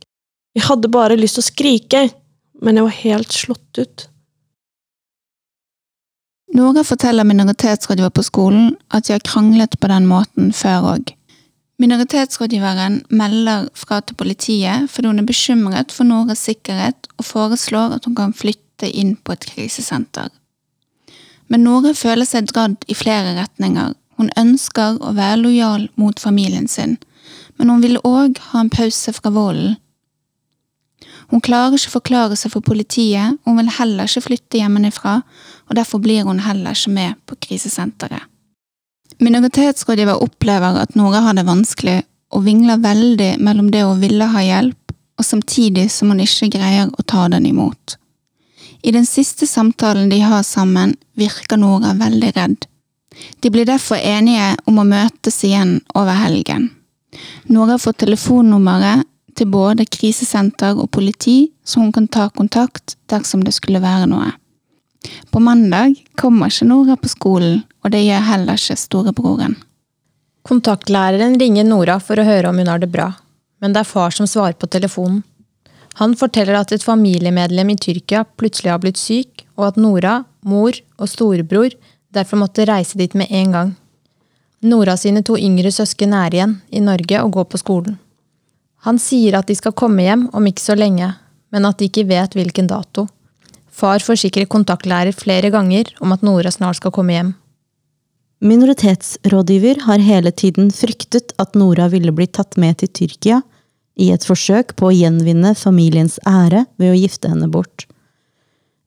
Jeg 0.57 0.65
hadde 0.65 0.89
bare 0.93 1.17
lyst 1.19 1.37
til 1.37 1.43
å 1.43 1.49
skrike, 1.51 2.01
men 2.63 2.79
jeg 2.79 2.87
var 2.87 2.97
helt 3.03 3.35
slått 3.35 3.79
ut. 3.79 4.07
Nora 6.53 6.83
forteller 6.83 7.23
minoritetsrådgiver 7.23 8.09
på 8.13 8.23
skolen 8.23 8.75
at 8.93 9.07
de 9.07 9.15
har 9.15 9.23
kranglet 9.25 9.73
på 9.81 9.89
den 9.89 10.05
måten 10.05 10.51
før 10.53 10.85
òg. 10.91 11.13
Minoritetsrådgiveren 11.81 12.99
melder 13.09 13.65
fra 13.73 13.97
til 14.05 14.15
politiet 14.19 14.85
fordi 14.93 15.09
hun 15.09 15.23
er 15.23 15.25
bekymret 15.25 15.91
for 15.91 16.05
Noras 16.05 16.45
sikkerhet 16.45 17.09
og 17.17 17.25
foreslår 17.25 17.97
at 17.97 18.05
hun 18.05 18.13
kan 18.15 18.37
flytte 18.37 18.91
inn 18.91 19.15
på 19.15 19.33
et 19.33 19.47
krisesenter. 19.49 20.29
Men 21.49 21.65
Nora 21.65 21.95
føler 21.97 22.29
seg 22.29 22.53
dradd 22.53 22.85
i 22.85 22.93
flere 22.93 23.33
retninger. 23.39 23.97
Hun 24.21 24.29
ønsker 24.37 25.01
å 25.01 25.15
være 25.17 25.41
lojal 25.41 25.89
mot 25.97 26.21
familien 26.21 26.69
sin, 26.69 26.99
men 27.57 27.73
hun 27.73 27.81
vil 27.81 27.97
òg 28.05 28.37
ha 28.51 28.61
en 28.61 28.69
pause 28.69 29.09
fra 29.17 29.33
volden 29.33 29.79
hun 31.33 31.41
klarer 31.41 31.73
ikke 31.77 31.89
å 31.89 31.97
forklare 31.97 32.35
seg 32.37 32.53
for 32.53 32.65
politiet, 32.65 33.39
hun 33.41 33.57
vil 33.57 33.71
heller 33.79 34.09
ikke 34.09 34.21
flytte 34.27 34.59
hjemmefra, 34.59 35.21
og 35.69 35.75
derfor 35.75 36.01
blir 36.03 36.23
hun 36.27 36.43
heller 36.43 36.75
ikke 36.75 36.93
med 36.93 37.19
på 37.25 37.37
krisesenteret. 37.47 38.29
Minoritetsrådgiver 39.23 40.23
opplever 40.23 40.81
at 40.81 40.95
Nora 40.95 41.21
har 41.23 41.37
det 41.37 41.45
vanskelig 41.47 42.01
og 42.33 42.45
vingler 42.47 42.81
veldig 42.81 43.35
mellom 43.39 43.69
det 43.71 43.83
hun 43.85 44.01
ville 44.01 44.25
ha 44.33 44.41
hjelp, 44.41 44.93
og 45.19 45.25
samtidig 45.25 45.89
som 45.93 46.09
hun 46.09 46.23
ikke 46.23 46.49
greier 46.55 46.89
å 46.89 47.05
ta 47.05 47.27
den 47.29 47.45
imot. 47.45 47.97
I 48.83 48.91
den 48.91 49.05
siste 49.05 49.47
samtalen 49.47 50.09
de 50.09 50.19
har 50.19 50.43
sammen, 50.43 50.95
virker 51.15 51.57
Nora 51.61 51.93
veldig 51.95 52.31
redd. 52.35 52.65
De 53.39 53.51
blir 53.53 53.69
derfor 53.69 53.95
enige 53.95 54.55
om 54.65 54.81
å 54.81 54.87
møtes 54.87 55.43
igjen 55.45 55.77
over 55.93 56.17
helgen. 56.17 56.71
Nora 57.45 57.77
får 57.77 58.01
telefonnummeret 58.03 59.05
til 59.37 59.49
både 59.53 59.85
krisesenter 59.85 60.77
og 60.77 60.91
politi, 60.91 61.51
så 61.63 61.79
hun 61.79 61.93
kan 61.93 62.07
ta 62.07 62.27
kontakt 62.29 62.97
dersom 63.09 63.43
det 63.45 63.53
skulle 63.55 63.81
være 63.81 64.09
noe. 64.09 64.31
På 65.31 65.41
mandag 65.43 65.95
kommer 66.19 66.51
ikke 66.51 66.67
Nora 66.69 66.95
på 66.99 67.11
skolen, 67.11 67.61
og 67.83 67.91
det 67.91 68.03
gjør 68.05 68.25
heller 68.29 68.59
ikke 68.59 68.79
storebroren. 68.79 69.55
Kontaktlæreren 70.43 71.37
ringer 71.39 71.67
Nora 71.67 71.99
for 72.03 72.19
å 72.19 72.27
høre 72.27 72.49
om 72.49 72.59
hun 72.59 72.71
har 72.71 72.81
det 72.83 72.91
bra, 72.91 73.13
men 73.63 73.73
det 73.73 73.83
er 73.83 73.89
far 73.89 74.11
som 74.11 74.27
svarer 74.27 74.57
på 74.59 74.67
telefonen. 74.67 75.23
Han 76.01 76.15
forteller 76.17 76.57
at 76.57 76.71
et 76.73 76.83
familiemedlem 76.83 77.69
i 77.69 77.77
Tyrkia 77.77 78.23
plutselig 78.39 78.71
har 78.73 78.81
blitt 78.81 78.99
syk, 78.99 79.45
og 79.55 79.69
at 79.69 79.79
Nora, 79.79 80.23
mor 80.41 80.73
og 80.97 81.09
storebror 81.09 81.75
derfor 82.13 82.41
måtte 82.41 82.65
reise 82.65 82.97
dit 82.97 83.13
med 83.13 83.29
en 83.29 83.51
gang. 83.53 83.73
Nora 84.63 84.95
sine 84.97 85.21
to 85.25 85.35
yngre 85.37 85.71
søsken 85.71 86.15
er 86.17 86.33
igjen 86.33 86.57
i 86.71 86.81
Norge 86.81 87.19
og 87.21 87.33
går 87.37 87.49
på 87.51 87.59
skolen. 87.61 87.97
Han 88.87 88.99
sier 88.99 89.37
at 89.37 89.47
de 89.47 89.55
skal 89.55 89.75
komme 89.75 90.03
hjem 90.03 90.27
om 90.35 90.47
ikke 90.47 90.63
så 90.63 90.75
lenge, 90.75 91.13
men 91.51 91.67
at 91.67 91.79
de 91.79 91.87
ikke 91.87 92.07
vet 92.09 92.35
hvilken 92.35 92.67
dato. 92.67 93.07
Far 93.73 94.03
forsikrer 94.05 94.45
kontaktlærer 94.45 95.15
flere 95.17 95.49
ganger 95.53 95.89
om 96.03 96.13
at 96.13 96.21
Nora 96.25 96.51
snart 96.53 96.77
skal 96.77 96.93
komme 96.93 97.15
hjem. 97.15 97.31
Minoritetsrådgiver 98.43 99.85
har 99.87 100.03
hele 100.03 100.31
tiden 100.31 100.69
fryktet 100.75 101.31
at 101.39 101.55
Nora 101.55 101.87
ville 101.89 102.11
bli 102.11 102.27
tatt 102.27 102.57
med 102.59 102.81
til 102.81 102.91
Tyrkia 102.91 103.39
i 103.95 104.11
et 104.13 104.25
forsøk 104.27 104.75
på 104.77 104.89
å 104.89 104.93
gjenvinne 104.93 105.53
familiens 105.55 106.19
ære 106.27 106.65
ved 106.81 106.91
å 106.91 106.99
gifte 106.99 107.31
henne 107.31 107.49
bort. 107.49 107.87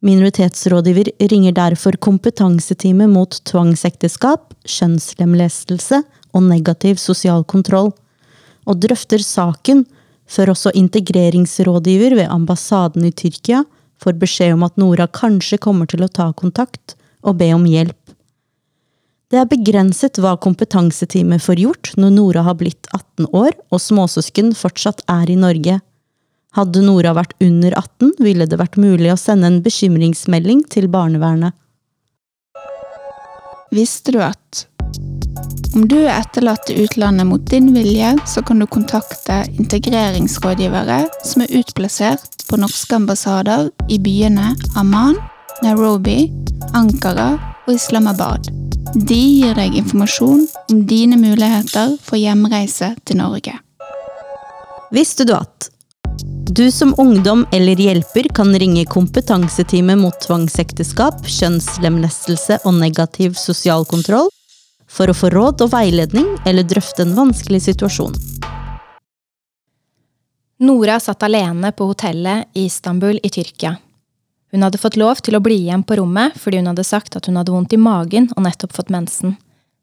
Minoritetsrådgiver 0.06 1.10
ringer 1.32 1.56
derfor 1.56 1.96
kompetanseteamet 1.98 3.10
mot 3.10 3.38
tvangsekteskap, 3.48 4.52
kjønnslemlestelse 4.68 6.02
og 6.36 6.44
negativ 6.46 7.00
sosial 7.00 7.46
kontroll 7.48 7.94
og 8.66 8.82
drøfter 8.82 9.24
saken 9.24 9.86
før 10.30 10.52
også 10.52 10.74
integreringsrådgiver 10.76 12.18
ved 12.20 12.30
ambassaden 12.30 13.06
i 13.08 13.14
Tyrkia 13.14 13.64
får 14.02 14.18
beskjed 14.20 14.56
om 14.56 14.64
at 14.66 14.76
Nora 14.80 15.06
kanskje 15.08 15.58
kommer 15.62 15.88
til 15.90 16.04
å 16.04 16.10
ta 16.12 16.30
kontakt 16.36 16.96
og 17.26 17.38
be 17.40 17.50
om 17.54 17.64
hjelp. 17.68 17.98
Det 19.26 19.40
er 19.40 19.48
begrenset 19.50 20.20
hva 20.22 20.36
kompetanseteamet 20.38 21.42
får 21.42 21.62
gjort 21.64 21.92
når 21.98 22.12
Nora 22.14 22.44
har 22.46 22.58
blitt 22.60 22.86
18 22.92 23.26
år 23.34 23.56
og 23.74 23.82
småsøsken 23.82 24.52
fortsatt 24.54 25.02
er 25.10 25.32
i 25.32 25.38
Norge. 25.40 25.80
Hadde 26.56 26.84
Nora 26.84 27.12
vært 27.16 27.34
under 27.42 27.74
18, 27.74 28.14
ville 28.22 28.46
det 28.46 28.60
vært 28.60 28.78
mulig 28.80 29.10
å 29.12 29.18
sende 29.20 29.50
en 29.50 29.58
bekymringsmelding 29.64 30.62
til 30.72 30.86
barnevernet. 30.92 31.56
Visste 33.74 34.14
du 34.14 34.22
at 34.22 34.64
om 35.76 35.84
du 35.88 35.98
er 36.06 36.14
etterlatt 36.22 36.70
i 36.72 36.78
utlandet 36.86 37.26
mot 37.28 37.42
din 37.50 37.68
vilje, 37.74 38.14
så 38.26 38.42
kan 38.42 38.58
du 38.58 38.66
kontakte 38.66 39.42
integreringsrådgivere 39.60 41.02
som 41.24 41.42
er 41.44 41.52
utplassert 41.58 42.46
på 42.48 42.56
norske 42.56 42.96
ambassader 42.96 43.68
i 43.92 43.98
byene 44.00 44.54
Amman, 44.80 45.18
Nairobi, 45.62 46.30
Ankara 46.72 47.34
og 47.66 47.74
Islamabad. 47.74 48.48
De 48.96 49.18
gir 49.20 49.52
deg 49.58 49.76
informasjon 49.76 50.46
om 50.72 50.82
dine 50.88 51.18
muligheter 51.20 51.98
for 52.00 52.16
hjemreise 52.16 52.94
til 53.04 53.20
Norge. 53.20 53.58
Visste 54.96 55.26
du 55.28 55.34
at 55.36 55.68
du 56.56 56.70
som 56.72 56.94
ungdom 56.96 57.44
eller 57.52 57.76
hjelper 57.76 58.30
kan 58.32 58.54
ringe 58.56 58.86
kompetanseteamet 58.88 60.00
mot 60.00 60.16
tvangsekteskap, 60.24 61.20
kjønnslemlestelse 61.28 62.62
og 62.64 62.78
negativ 62.80 63.36
sosial 63.36 63.84
kontroll 63.84 64.30
for 64.96 65.12
å 65.12 65.16
få 65.16 65.30
råd 65.34 65.66
og 65.66 65.72
veiledning 65.74 66.32
eller 66.48 66.64
drøfte 66.64 67.04
en 67.04 67.14
vanskelig 67.16 67.66
situasjon. 67.68 68.16
Nora 70.66 70.96
satt 71.00 71.22
alene 71.26 71.72
på 71.76 71.84
hotellet 71.90 72.48
i 72.56 72.64
Istanbul 72.64 73.18
i 73.22 73.28
Tyrkia. 73.28 73.76
Hun 74.52 74.62
hadde 74.64 74.80
fått 74.80 74.96
lov 74.96 75.20
til 75.20 75.36
å 75.36 75.42
bli 75.44 75.58
igjen 75.66 75.82
på 75.84 75.98
rommet 76.00 76.38
fordi 76.40 76.62
hun 76.62 76.70
hadde 76.70 76.86
sagt 76.86 77.18
at 77.18 77.28
hun 77.28 77.36
hadde 77.36 77.52
vondt 77.52 77.74
i 77.76 77.80
magen 77.80 78.30
og 78.36 78.46
nettopp 78.46 78.72
fått 78.72 78.92
mensen. 78.94 79.36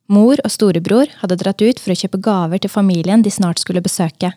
Mor 0.10 0.42
og 0.42 0.52
storebror 0.52 1.12
hadde 1.22 1.38
dratt 1.40 1.62
ut 1.62 1.80
for 1.80 1.94
å 1.94 2.00
kjøpe 2.00 2.22
gaver 2.26 2.64
til 2.64 2.74
familien 2.74 3.22
de 3.22 3.32
snart 3.32 3.62
skulle 3.62 3.84
besøke. 3.86 4.34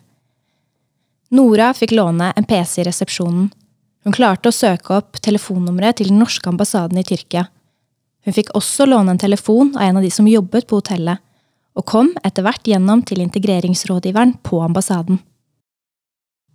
Nora 1.33 1.73
fikk 1.75 1.95
låne 1.97 2.29
en 2.37 2.45
PC 2.47 2.83
i 2.83 2.87
resepsjonen. 2.87 3.49
Hun 4.05 4.15
klarte 4.15 4.53
å 4.53 4.55
søke 4.55 4.93
opp 4.95 5.17
telefonnummeret 5.19 5.99
til 5.99 6.13
den 6.13 6.21
norske 6.21 6.47
ambassaden 6.47 7.01
i 7.01 7.03
Tyrkia. 7.07 7.47
Hun 8.27 8.35
fikk 8.35 8.49
også 8.59 8.83
låne 8.83 9.13
en 9.13 9.21
telefon 9.21 9.69
av 9.77 9.85
en 9.85 9.97
av 9.97 10.03
de 10.03 10.09
som 10.11 10.27
jobbet 10.27 10.67
på 10.67 10.81
hotellet, 10.81 11.21
og 11.79 11.85
kom 11.87 12.09
etter 12.27 12.43
hvert 12.43 12.65
gjennom 12.67 12.99
til 13.07 13.21
integreringsrådgiveren 13.23 14.33
på 14.43 14.59
ambassaden. 14.65 15.21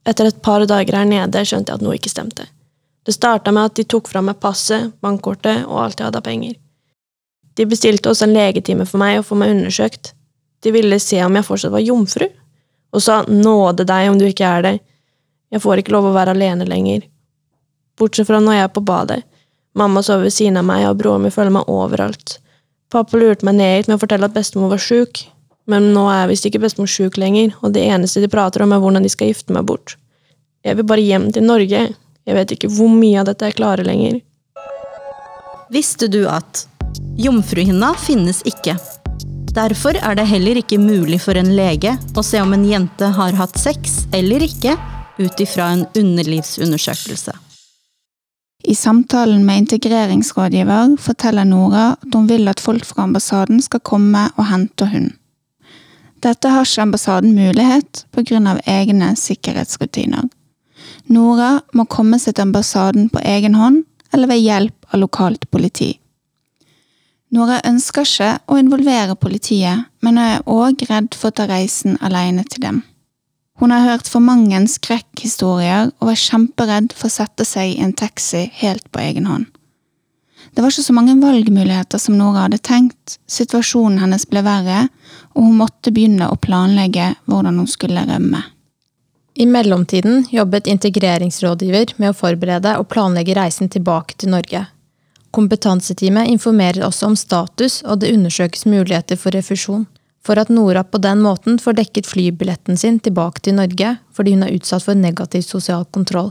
Etter 0.05 0.29
et 0.29 0.43
par 0.45 0.67
dager 0.69 0.99
her 0.99 1.09
nede 1.09 1.45
skjønte 1.49 1.73
jeg 1.73 1.81
at 1.81 1.87
noe 1.87 1.97
ikke 1.97 2.13
stemte. 2.13 2.45
Det 3.07 3.15
starta 3.17 3.55
med 3.57 3.71
at 3.71 3.79
de 3.79 3.87
tok 3.89 4.11
fra 4.13 4.21
meg 4.21 4.37
passet, 4.43 4.91
bankkortet 5.01 5.65
og 5.65 5.79
alt 5.87 6.03
jeg 6.03 6.11
hadde 6.11 6.21
av 6.21 6.27
penger. 6.27 6.59
De 7.57 7.67
bestilte 7.71 8.13
også 8.13 8.29
en 8.29 8.37
legetime 8.37 8.85
for 8.89 9.01
meg 9.01 9.23
og 9.23 9.27
få 9.31 9.39
meg 9.41 9.55
undersøkt. 9.55 10.13
De 10.61 10.77
ville 10.77 11.01
se 11.01 11.25
om 11.25 11.41
jeg 11.41 11.47
fortsatt 11.49 11.73
var 11.73 11.87
jomfru 11.87 12.29
og 12.93 13.01
sa 13.01 13.23
nåde 13.33 13.87
deg 13.89 14.11
om 14.11 14.21
du 14.21 14.27
ikke 14.29 14.45
er 14.45 14.67
det, 14.67 14.77
jeg 15.53 15.61
får 15.65 15.81
ikke 15.81 15.93
lov 15.93 16.11
å 16.11 16.15
være 16.15 16.33
alene 16.37 16.69
lenger. 16.69 17.07
Bortsett 17.97 18.29
fra 18.29 18.41
når 18.41 18.59
jeg 18.59 18.67
er 18.67 18.73
på 18.73 18.85
badet. 18.89 19.23
Mamma 19.79 20.03
sover 20.05 20.27
ved 20.29 20.35
siden 20.37 20.61
av 20.61 20.67
meg, 20.69 20.85
og 20.89 20.99
broren 21.01 21.25
min 21.25 21.33
følger 21.33 21.55
meg 21.55 21.71
overalt. 21.73 22.39
Pappa 22.93 23.17
lurte 23.17 23.47
meg 23.49 23.57
ned 23.57 23.77
hit 23.77 23.89
med 23.89 23.97
å 23.97 24.03
fortelle 24.03 24.29
at 24.29 24.35
bestemor 24.37 24.75
var 24.75 24.83
sjuk, 24.83 25.25
men 25.71 25.93
nå 25.95 26.05
er 26.13 26.29
visst 26.29 26.45
ikke 26.49 26.61
bestemor 26.61 26.91
sjuk 26.91 27.17
lenger, 27.21 27.55
og 27.63 27.73
det 27.77 27.87
eneste 27.89 28.21
de 28.21 28.29
prater 28.33 28.65
om, 28.65 28.75
er 28.75 28.83
hvordan 28.83 29.07
de 29.07 29.13
skal 29.13 29.31
gifte 29.31 29.55
meg 29.57 29.65
bort. 29.71 29.97
Jeg 30.63 30.79
vil 30.79 30.87
bare 30.87 31.03
hjem 31.03 31.31
til 31.35 31.47
Norge. 31.47 31.87
Jeg 32.23 32.37
vet 32.39 32.53
ikke 32.55 32.71
hvor 32.71 32.91
mye 32.93 33.23
av 33.23 33.31
dette 33.31 33.49
jeg 33.49 33.59
klarer 33.59 33.87
lenger. 33.87 34.21
Visste 35.73 36.07
du 36.13 36.21
at 36.31 36.67
jomfruhinna 37.19 37.95
finnes 37.99 38.43
ikke? 38.47 38.77
Derfor 39.53 39.97
er 39.99 40.17
det 40.17 40.29
heller 40.31 40.61
ikke 40.61 40.79
mulig 40.81 41.19
for 41.25 41.37
en 41.37 41.51
lege 41.57 41.97
å 42.17 42.25
se 42.25 42.41
om 42.41 42.53
en 42.57 42.67
jente 42.69 43.09
har 43.17 43.37
hatt 43.41 43.59
sex 43.61 44.03
eller 44.17 44.45
ikke, 44.47 44.77
ut 45.21 45.43
ifra 45.45 45.73
en 45.75 45.87
underlivsundersøkelse. 45.99 47.35
I 48.65 48.75
samtalen 48.75 49.47
med 49.47 49.59
integreringsrådgiver 49.59 50.97
forteller 51.01 51.45
Nora 51.45 51.97
at 52.03 52.15
hun 52.15 52.29
vil 52.29 52.49
at 52.49 52.61
folk 52.61 52.85
fra 52.87 53.03
ambassaden 53.03 53.63
skal 53.63 53.81
komme 53.81 54.29
og 54.37 54.47
hente 54.47 54.87
hun. 54.87 55.11
Dette 56.23 56.49
har 56.49 56.63
ikke 56.63 56.83
ambassaden 56.83 57.35
mulighet 57.35 58.05
pga. 58.13 58.59
egne 58.67 59.17
sikkerhetsrutiner. 59.17 60.29
Nora 61.07 61.61
må 61.75 61.85
komme 61.85 62.19
seg 62.19 62.35
til 62.35 62.43
ambassaden 62.43 63.09
på 63.11 63.19
egen 63.25 63.55
hånd 63.55 63.85
eller 64.13 64.29
ved 64.29 64.45
hjelp 64.45 64.87
av 64.95 65.01
lokalt 65.01 65.51
politi. 65.51 65.99
Nora 67.33 67.61
ønsker 67.65 68.05
ikke 68.05 68.39
å 68.47 68.59
involvere 68.61 69.17
politiet, 69.17 69.89
men 70.05 70.19
er 70.19 70.43
òg 70.47 70.85
redd 70.91 71.15
for 71.17 71.33
å 71.33 71.37
ta 71.37 71.47
reisen 71.49 71.97
alene 72.01 72.45
til 72.45 72.63
dem. 72.63 72.83
Hun 73.63 73.71
har 73.71 73.85
hørt 73.87 74.09
for 74.11 74.19
mange 74.19 74.59
skrekkhistorier 74.67 75.93
og 76.01 76.09
var 76.09 76.17
kjemperedd 76.19 76.95
for 76.99 77.07
å 77.07 77.15
sette 77.15 77.45
seg 77.47 77.77
i 77.77 77.85
en 77.85 77.93
taxi 77.95 78.49
helt 78.59 78.89
på 78.91 78.99
egen 78.99 79.29
hånd. 79.31 79.45
Det 80.51 80.65
var 80.65 80.75
ikke 80.75 80.83
så 80.89 80.97
mange 80.97 81.15
valgmuligheter 81.21 82.03
som 82.03 82.17
Nora 82.19 82.49
hadde 82.49 82.59
tenkt, 82.59 83.21
situasjonen 83.31 84.01
hennes 84.03 84.27
ble 84.27 84.43
verre, 84.43 84.89
og 85.39 85.47
hun 85.47 85.61
måtte 85.61 85.95
begynne 85.95 86.27
å 86.27 86.41
planlegge 86.43 87.13
hvordan 87.31 87.63
hun 87.63 87.71
skulle 87.71 88.03
rømme. 88.11 88.43
I 89.39 89.47
mellomtiden 89.47 90.27
jobbet 90.35 90.67
integreringsrådgiver 90.67 91.95
med 92.03 92.11
å 92.11 92.19
forberede 92.19 92.75
og 92.83 92.91
planlegge 92.91 93.39
reisen 93.39 93.71
tilbake 93.71 94.19
til 94.19 94.35
Norge. 94.35 94.67
Kompetanseteamet 95.31 96.35
informerer 96.35 96.83
også 96.91 97.13
om 97.13 97.17
status, 97.17 97.79
og 97.87 98.03
det 98.03 98.11
undersøkes 98.11 98.67
muligheter 98.67 99.17
for 99.17 99.39
refusjon. 99.39 99.87
For 100.23 100.39
at 100.39 100.53
Nora 100.55 100.85
på 100.85 101.01
den 101.03 101.23
måten 101.23 101.59
får 101.59 101.81
dekket 101.81 102.07
flybilletten 102.07 102.79
sin 102.79 103.01
tilbake 103.03 103.43
til 103.43 103.59
Norge 103.59 103.97
fordi 104.15 104.37
hun 104.37 104.47
er 104.47 104.55
utsatt 104.55 104.87
for 104.87 104.99
negativ 104.99 105.43
sosial 105.47 105.85
kontroll. 105.91 106.31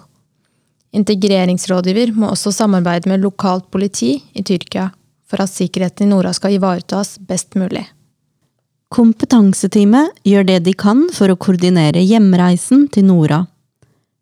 Integreringsrådgiver 0.95 2.11
må 2.15 2.31
også 2.31 2.51
samarbeide 2.55 3.09
med 3.11 3.23
lokalt 3.23 3.69
politi 3.71 4.17
i 4.33 4.43
Tyrkia 4.43 4.89
for 5.27 5.43
at 5.43 5.51
sikkerheten 5.51 6.07
i 6.07 6.11
Nora 6.11 6.33
skal 6.35 6.57
ivaretas 6.57 7.15
best 7.27 7.55
mulig. 7.55 7.85
Kompetanseteamet 8.91 10.17
gjør 10.27 10.47
det 10.49 10.57
de 10.65 10.73
kan 10.75 11.05
for 11.15 11.31
å 11.31 11.39
koordinere 11.39 12.03
hjemreisen 12.03 12.89
til 12.91 13.07
Nora. 13.07 13.45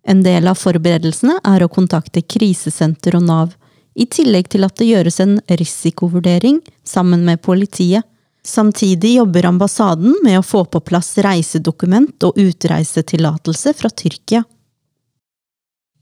En 0.06 0.22
del 0.22 0.46
av 0.50 0.60
forberedelsene 0.62 1.40
er 1.46 1.66
å 1.66 1.72
kontakte 1.74 2.22
krisesenter 2.22 3.18
og 3.18 3.26
Nav 3.26 3.56
i 3.98 4.06
tillegg 4.06 4.52
til 4.54 4.68
at 4.68 4.78
det 4.78 4.92
gjøres 4.92 5.18
en 5.24 5.40
risikovurdering 5.50 6.62
sammen 6.86 7.26
med 7.26 7.42
politiet. 7.42 8.06
Samtidig 8.50 9.16
jobber 9.16 9.46
ambassaden 9.46 10.16
med 10.24 10.40
å 10.40 10.46
få 10.46 10.64
på 10.66 10.80
plass 10.82 11.12
reisedokument 11.22 12.24
og 12.26 12.38
utreisetillatelse 12.42 13.76
fra 13.78 13.92
Tyrkia. 13.94 14.42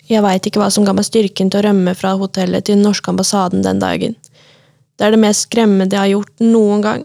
Jeg 0.07 0.23
veit 0.23 0.47
ikke 0.47 0.61
hva 0.61 0.69
som 0.71 0.85
ga 0.87 0.93
meg 0.95 1.03
styrken 1.03 1.51
til 1.51 1.59
å 1.59 1.65
rømme 1.65 1.91
fra 1.99 2.13
hotellet 2.15 2.63
til 2.63 2.77
den 2.77 2.87
norske 2.87 3.11
ambassaden 3.11 3.65
den 3.65 3.81
dagen. 3.83 4.15
Det 4.95 5.03
er 5.03 5.11
det 5.11 5.19
mest 5.25 5.49
skremmende 5.49 5.97
jeg 5.97 6.05
har 6.05 6.13
gjort 6.13 6.45
noen 6.45 6.85
gang. 6.85 7.03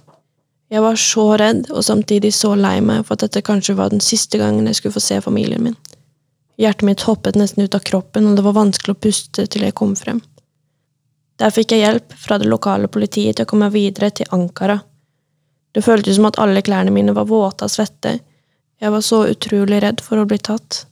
Jeg 0.71 0.85
var 0.85 1.01
så 1.01 1.25
redd, 1.43 1.67
og 1.75 1.83
samtidig 1.91 2.31
så 2.39 2.53
lei 2.55 2.77
meg 2.81 3.03
for 3.03 3.19
at 3.19 3.27
dette 3.27 3.43
kanskje 3.45 3.75
var 3.81 3.91
den 3.91 4.05
siste 4.05 4.39
gangen 4.39 4.71
jeg 4.71 4.79
skulle 4.79 4.95
få 4.95 5.03
se 5.03 5.19
familien 5.27 5.67
min. 5.67 5.77
Hjertet 6.63 6.87
mitt 6.87 7.03
hoppet 7.09 7.41
nesten 7.41 7.67
ut 7.67 7.75
av 7.75 7.83
kroppen, 7.83 8.31
og 8.31 8.39
det 8.39 8.47
var 8.47 8.61
vanskelig 8.61 8.95
å 8.95 9.03
puste 9.09 9.49
til 9.51 9.67
jeg 9.67 9.75
kom 9.75 9.99
frem. 9.99 10.23
Der 11.43 11.51
fikk 11.51 11.75
jeg 11.75 11.83
hjelp 11.83 12.15
fra 12.15 12.39
det 12.39 12.47
lokale 12.47 12.87
politiet 12.87 13.41
til 13.41 13.49
å 13.49 13.51
komme 13.51 13.73
videre 13.75 14.15
til 14.15 14.31
Ankara. 14.31 14.79
Det 15.73 15.85
føltes 15.85 16.19
som 16.19 16.29
at 16.29 16.39
alle 16.43 16.63
klærne 16.65 16.93
mine 16.93 17.15
var 17.17 17.29
våte 17.31 17.67
av 17.67 17.73
svette. 17.73 18.19
Jeg 18.83 18.93
var 18.93 19.05
så 19.05 19.25
utrolig 19.31 19.81
redd 19.83 20.03
for 20.05 20.21
å 20.21 20.27
bli 20.29 20.39
tatt. 20.39 20.85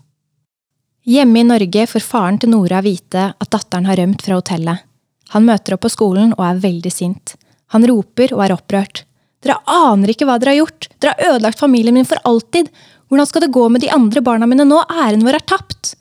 Hjemme 1.08 1.40
i 1.40 1.46
Norge 1.48 1.86
får 1.90 2.04
faren 2.04 2.38
til 2.40 2.52
Nora 2.52 2.80
vite 2.84 3.30
at 3.32 3.50
datteren 3.52 3.88
har 3.88 3.98
rømt 4.00 4.22
fra 4.24 4.36
hotellet. 4.38 4.86
Han 5.34 5.46
møter 5.46 5.76
opp 5.76 5.84
på 5.84 5.92
skolen 5.92 6.34
og 6.36 6.42
er 6.44 6.60
veldig 6.62 6.92
sint. 6.92 7.36
Han 7.74 7.86
roper 7.86 8.34
og 8.34 8.44
er 8.44 8.54
opprørt. 8.56 9.04
Dere 9.40 9.60
aner 9.70 10.12
ikke 10.12 10.26
hva 10.28 10.36
dere 10.40 10.54
har 10.54 10.60
gjort! 10.60 10.90
Dere 11.00 11.14
har 11.16 11.34
ødelagt 11.34 11.62
familien 11.62 11.96
min 11.96 12.08
for 12.08 12.20
alltid! 12.28 12.68
Hvordan 13.08 13.26
skal 13.26 13.44
det 13.46 13.54
gå 13.54 13.64
med 13.72 13.82
de 13.82 13.90
andre 13.90 14.22
barna 14.22 14.46
mine 14.46 14.66
nå? 14.68 14.82
Æren 14.86 15.24
vår 15.26 15.40
er 15.40 15.46
tapt! 15.54 15.94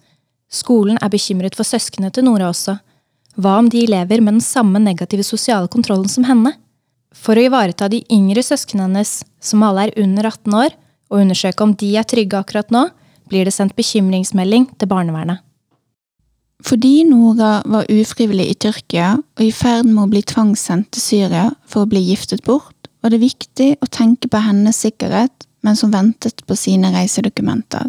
Skolen 0.50 0.98
er 1.02 1.12
bekymret 1.14 1.56
for 1.58 1.68
søsknene 1.68 2.12
til 2.14 2.26
Nora 2.26 2.50
også. 2.50 2.80
Hva 3.40 3.60
om 3.62 3.70
de 3.72 3.86
lever 3.88 4.22
med 4.22 4.40
den 4.40 4.44
samme 4.44 4.82
negative 4.84 5.24
sosiale 5.24 5.70
kontrollen 5.72 6.10
som 6.12 6.26
henne? 6.28 6.56
For 7.16 7.38
å 7.38 7.48
ivareta 7.48 7.90
de 7.90 8.04
yngre 8.14 8.44
søsknene 8.46 8.86
hennes, 8.88 9.20
som 9.42 9.64
alle 9.66 9.88
er 9.88 9.98
under 10.02 10.30
18 10.30 10.56
år, 10.56 10.76
og 11.10 11.24
undersøke 11.24 11.66
om 11.66 11.74
de 11.74 11.96
er 11.98 12.08
trygge 12.08 12.38
akkurat 12.38 12.70
nå, 12.74 12.88
blir 13.30 13.46
det 13.46 13.54
sendt 13.54 13.78
bekymringsmelding 13.78 14.68
til 14.78 14.90
barnevernet. 14.90 15.42
Fordi 16.66 17.06
Nora 17.08 17.62
var 17.66 17.88
ufrivillig 17.88 18.50
i 18.52 18.58
Tyrkia 18.66 19.14
og 19.16 19.44
i 19.46 19.52
ferd 19.56 19.88
med 19.88 20.04
å 20.04 20.10
bli 20.12 20.22
tvangssendt 20.28 20.90
til 20.92 21.04
Syria 21.04 21.46
for 21.70 21.86
å 21.86 21.90
bli 21.90 22.02
giftet 22.10 22.44
bort, 22.44 22.76
var 23.00 23.14
det 23.14 23.22
viktig 23.22 23.78
å 23.80 23.88
tenke 23.88 24.28
på 24.28 24.42
hennes 24.44 24.82
sikkerhet 24.84 25.48
mens 25.64 25.86
hun 25.86 25.94
ventet 25.94 26.44
på 26.48 26.58
sine 26.60 26.92
reisedokumenter. 26.92 27.88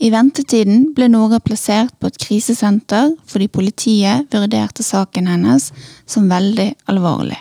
I 0.00 0.08
ventetiden 0.14 0.92
ble 0.96 1.10
Nora 1.12 1.42
plassert 1.44 1.92
på 2.00 2.08
et 2.08 2.20
krisesenter 2.22 3.12
fordi 3.28 3.50
politiet 3.52 4.32
vurderte 4.32 4.86
saken 4.86 5.28
hennes 5.28 5.68
som 6.06 6.30
veldig 6.30 6.70
alvorlig. 6.88 7.36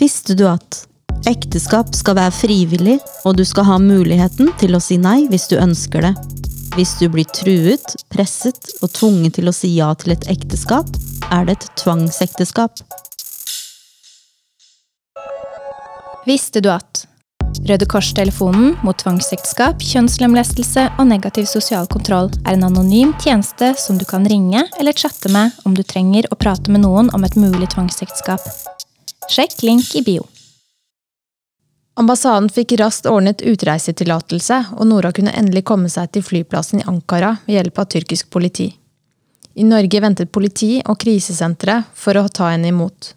Visste 0.00 0.34
du 0.34 0.42
at 0.50 0.80
ekteskap 1.30 1.94
skal 1.94 2.16
være 2.18 2.34
frivillig, 2.34 2.96
og 3.24 3.36
du 3.38 3.44
skal 3.46 3.68
ha 3.68 3.76
muligheten 3.78 4.50
til 4.58 4.74
å 4.74 4.82
si 4.82 4.98
nei 4.98 5.24
hvis 5.30 5.46
du 5.52 5.54
ønsker 5.60 6.02
det? 6.08 6.14
Hvis 6.74 6.96
du 6.98 7.06
blir 7.12 7.28
truet, 7.30 7.94
presset 8.10 8.72
og 8.82 8.90
tvunget 8.96 9.38
til 9.38 9.46
å 9.46 9.54
si 9.54 9.70
ja 9.76 9.92
til 9.94 10.16
et 10.16 10.26
ekteskap, 10.32 10.90
er 11.30 11.46
det 11.46 11.60
et 11.60 11.68
tvangsekteskap. 11.78 12.82
Visste 16.26 16.64
du 16.64 16.72
at 16.74 17.04
Røde 17.68 17.86
Kors-telefonen 17.86 18.74
mot 18.82 18.98
tvangsekteskap, 18.98 19.78
kjønnslemlestelse 19.78 20.88
og 20.98 21.06
negativ 21.06 21.46
sosial 21.46 21.86
kontroll 21.86 22.32
er 22.42 22.56
en 22.56 22.66
anonym 22.66 23.14
tjeneste 23.22 23.70
som 23.78 24.00
du 24.00 24.04
kan 24.10 24.26
ringe 24.26 24.66
eller 24.74 24.98
chatte 24.98 25.30
med 25.30 25.54
om 25.64 25.78
du 25.78 25.86
trenger 25.86 26.26
å 26.34 26.40
prate 26.40 26.74
med 26.74 26.82
noen 26.82 27.14
om 27.14 27.24
et 27.24 27.38
mulig 27.38 27.70
tvangsekteskap. 27.76 28.73
Sjekk 29.28 29.62
link 29.62 29.94
i 29.94 30.02
bio. 30.02 30.26
Ambassaden 31.96 32.48
fikk 32.50 32.74
raskt 32.80 33.06
ordnet 33.06 33.42
utreisetillatelse, 33.46 34.58
og 34.76 34.88
Nora 34.90 35.12
kunne 35.14 35.32
endelig 35.32 35.64
komme 35.70 35.88
seg 35.88 36.10
til 36.12 36.24
flyplassen 36.26 36.82
i 36.82 36.86
Ankara 36.90 37.36
ved 37.46 37.56
hjelp 37.56 37.78
av 37.78 37.88
tyrkisk 37.94 38.30
politi. 38.34 38.68
I 39.54 39.64
Norge 39.64 40.00
ventet 40.02 40.32
politi 40.34 40.80
og 40.82 40.98
krisesenteret 41.00 41.88
for 41.94 42.18
å 42.18 42.26
ta 42.28 42.50
henne 42.50 42.72
imot. 42.72 43.14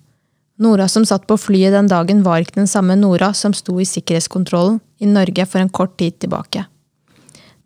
Nora 0.62 0.88
som 0.90 1.06
satt 1.06 1.28
på 1.30 1.38
flyet 1.38 1.74
den 1.74 1.90
dagen, 1.90 2.24
var 2.24 2.42
ikke 2.42 2.62
den 2.62 2.70
samme 2.70 2.96
Nora 2.96 3.34
som 3.34 3.54
sto 3.54 3.80
i 3.82 3.86
sikkerhetskontrollen 3.86 4.80
i 5.02 5.10
Norge 5.10 5.46
for 5.46 5.62
en 5.62 5.74
kort 5.74 5.98
tid 5.98 6.20
tilbake. 6.22 6.66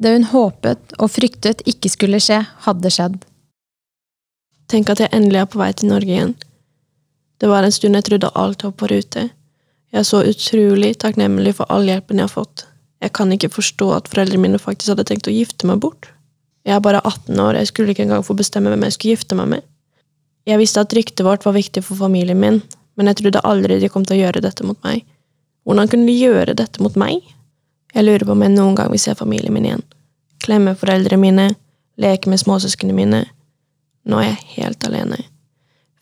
Det 0.02 0.16
hun 0.16 0.30
håpet 0.32 0.96
og 0.98 1.12
fryktet 1.14 1.62
ikke 1.70 1.92
skulle 1.92 2.20
skje, 2.24 2.42
hadde 2.66 2.92
skjedd. 2.92 3.20
Tenk 4.72 4.90
at 4.90 5.04
jeg 5.04 5.14
endelig 5.14 5.44
er 5.44 5.52
på 5.52 5.60
vei 5.62 5.70
til 5.76 5.92
Norge 5.92 6.16
igjen. 6.16 6.34
Det 7.42 7.50
var 7.50 7.66
en 7.66 7.74
stund 7.74 7.98
jeg 7.98 8.06
trodde 8.06 8.30
alt 8.38 8.64
var 8.64 8.74
på 8.78 8.88
rute. 8.92 9.30
Jeg 9.92 10.00
er 10.00 10.06
så 10.06 10.22
utrolig 10.22 10.92
takknemlig 11.02 11.56
for 11.58 11.72
all 11.74 11.88
hjelpen 11.90 12.22
jeg 12.22 12.30
har 12.30 12.36
fått. 12.36 12.68
Jeg 13.02 13.16
kan 13.18 13.34
ikke 13.34 13.50
forstå 13.50 13.88
at 13.96 14.12
foreldrene 14.12 14.44
mine 14.44 14.60
faktisk 14.62 14.94
hadde 14.94 15.08
tenkt 15.10 15.30
å 15.30 15.34
gifte 15.34 15.66
meg 15.66 15.82
bort. 15.82 16.12
Jeg 16.68 16.76
er 16.76 16.84
bare 16.86 17.02
18 17.02 17.40
år, 17.42 17.58
jeg 17.58 17.72
skulle 17.72 17.96
ikke 17.96 18.06
engang 18.06 18.22
få 18.26 18.36
bestemme 18.38 18.70
hvem 18.70 18.86
jeg 18.86 18.96
skulle 18.96 19.16
gifte 19.16 19.38
meg 19.40 19.50
med. 19.56 19.66
Jeg 20.46 20.62
visste 20.62 20.86
at 20.86 20.94
ryktet 20.94 21.26
vårt 21.26 21.48
var 21.48 21.58
viktig 21.58 21.82
for 21.86 21.98
familien 21.98 22.38
min, 22.38 22.62
men 22.96 23.10
jeg 23.10 23.24
trodde 23.24 23.42
aldri 23.50 23.80
de 23.82 23.90
kom 23.90 24.06
til 24.06 24.20
å 24.20 24.22
gjøre 24.22 24.46
dette 24.46 24.66
mot 24.68 24.78
meg. 24.86 25.02
Hvordan 25.66 25.90
kunne 25.90 26.10
de 26.10 26.18
gjøre 26.22 26.58
dette 26.62 26.86
mot 26.86 26.94
meg? 26.98 27.26
Jeg 27.96 28.06
lurer 28.06 28.26
på 28.26 28.38
om 28.38 28.46
jeg 28.46 28.54
noen 28.54 28.78
gang 28.78 28.94
vil 28.94 29.02
se 29.02 29.18
familien 29.18 29.58
min 29.58 29.66
igjen. 29.66 29.86
Klemme 30.46 30.78
foreldrene 30.78 31.22
mine, 31.26 31.50
leke 31.98 32.30
med 32.30 32.42
småsøsknene 32.42 32.98
mine. 32.98 33.26
Nå 34.06 34.22
er 34.22 34.32
jeg 34.32 34.50
helt 34.62 34.90
alene. 34.90 35.31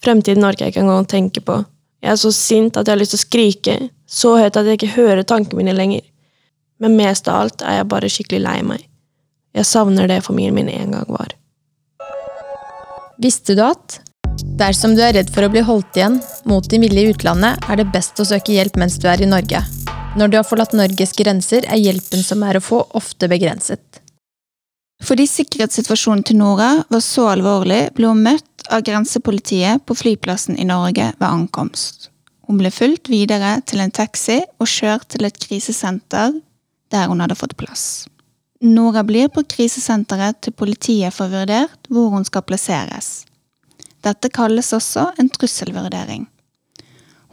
Fremtiden 0.03 0.45
orker 0.47 0.65
jeg 0.65 0.73
ikke 0.73 0.83
engang 0.85 1.03
å 1.03 1.09
tenke 1.09 1.43
på. 1.43 1.59
Jeg 1.99 2.13
er 2.13 2.19
så 2.21 2.31
sint 2.31 2.77
at 2.79 2.87
jeg 2.87 2.95
har 2.95 3.01
lyst 3.01 3.15
til 3.15 3.19
å 3.19 3.25
skrike, 3.25 3.75
så 4.07 4.35
høyt 4.39 4.55
at 4.57 4.67
jeg 4.67 4.79
ikke 4.79 4.95
hører 4.95 5.27
tankene 5.27 5.59
mine 5.59 5.75
lenger. 5.75 6.05
Men 6.79 6.95
mest 6.95 7.27
av 7.27 7.43
alt 7.43 7.65
er 7.67 7.81
jeg 7.81 7.89
bare 7.91 8.11
skikkelig 8.11 8.43
lei 8.45 8.59
meg. 8.63 8.85
Jeg 9.57 9.67
savner 9.67 10.07
det 10.07 10.21
familien 10.23 10.55
min 10.55 10.69
en 10.71 10.95
gang 10.95 11.09
var. 11.11 11.33
Visste 13.19 13.57
du 13.57 13.65
at 13.65 13.99
dersom 14.59 14.93
du 14.95 15.01
er 15.03 15.17
redd 15.17 15.31
for 15.35 15.43
å 15.43 15.51
bli 15.51 15.63
holdt 15.65 15.97
igjen 15.99 16.21
mot 16.47 16.63
din 16.71 16.85
vilje 16.85 17.03
i 17.03 17.11
utlandet, 17.11 17.59
er 17.67 17.81
det 17.81 17.89
best 17.91 18.19
å 18.21 18.27
søke 18.27 18.55
hjelp 18.55 18.79
mens 18.79 18.95
du 19.01 19.09
er 19.11 19.19
i 19.19 19.27
Norge. 19.27 19.59
Når 20.15 20.31
du 20.31 20.37
har 20.39 20.47
forlatt 20.47 20.71
Norges 20.77 21.11
grenser, 21.17 21.67
er 21.67 21.81
hjelpen 21.81 22.23
som 22.23 22.45
er 22.47 22.57
å 22.57 22.63
få, 22.63 22.85
ofte 22.95 23.27
begrenset. 23.29 23.99
Fordi 25.03 25.25
sikkerhetssituasjonen 25.29 26.25
til 26.27 26.39
Nora 26.41 26.83
var 26.91 27.03
så 27.03 27.29
alvorlig, 27.31 27.89
ble 27.95 28.11
hun 28.11 28.23
møtt 28.25 28.67
av 28.69 28.83
grensepolitiet 28.85 29.85
på 29.87 29.95
flyplassen 29.97 30.59
i 30.59 30.67
Norge 30.67 31.11
ved 31.15 31.27
ankomst. 31.27 32.09
Hun 32.49 32.59
ble 32.59 32.71
fulgt 32.73 33.09
videre 33.11 33.59
til 33.69 33.81
en 33.83 33.93
taxi 33.93 34.39
og 34.59 34.67
kjørt 34.69 35.07
til 35.13 35.27
et 35.27 35.37
krisesenter 35.39 36.33
der 36.89 37.09
hun 37.09 37.21
hadde 37.21 37.37
fått 37.37 37.57
plass. 37.57 38.07
Nora 38.65 39.05
blir 39.07 39.29
på 39.31 39.45
krisesenteret 39.47 40.41
til 40.43 40.55
politiet 40.57 41.15
får 41.15 41.29
vurdert 41.31 41.87
hvor 41.87 42.09
hun 42.11 42.25
skal 42.27 42.43
plasseres. 42.43 43.23
Dette 44.03 44.31
kalles 44.33 44.73
også 44.75 45.11
en 45.19 45.29
trusselvurdering. 45.31 46.25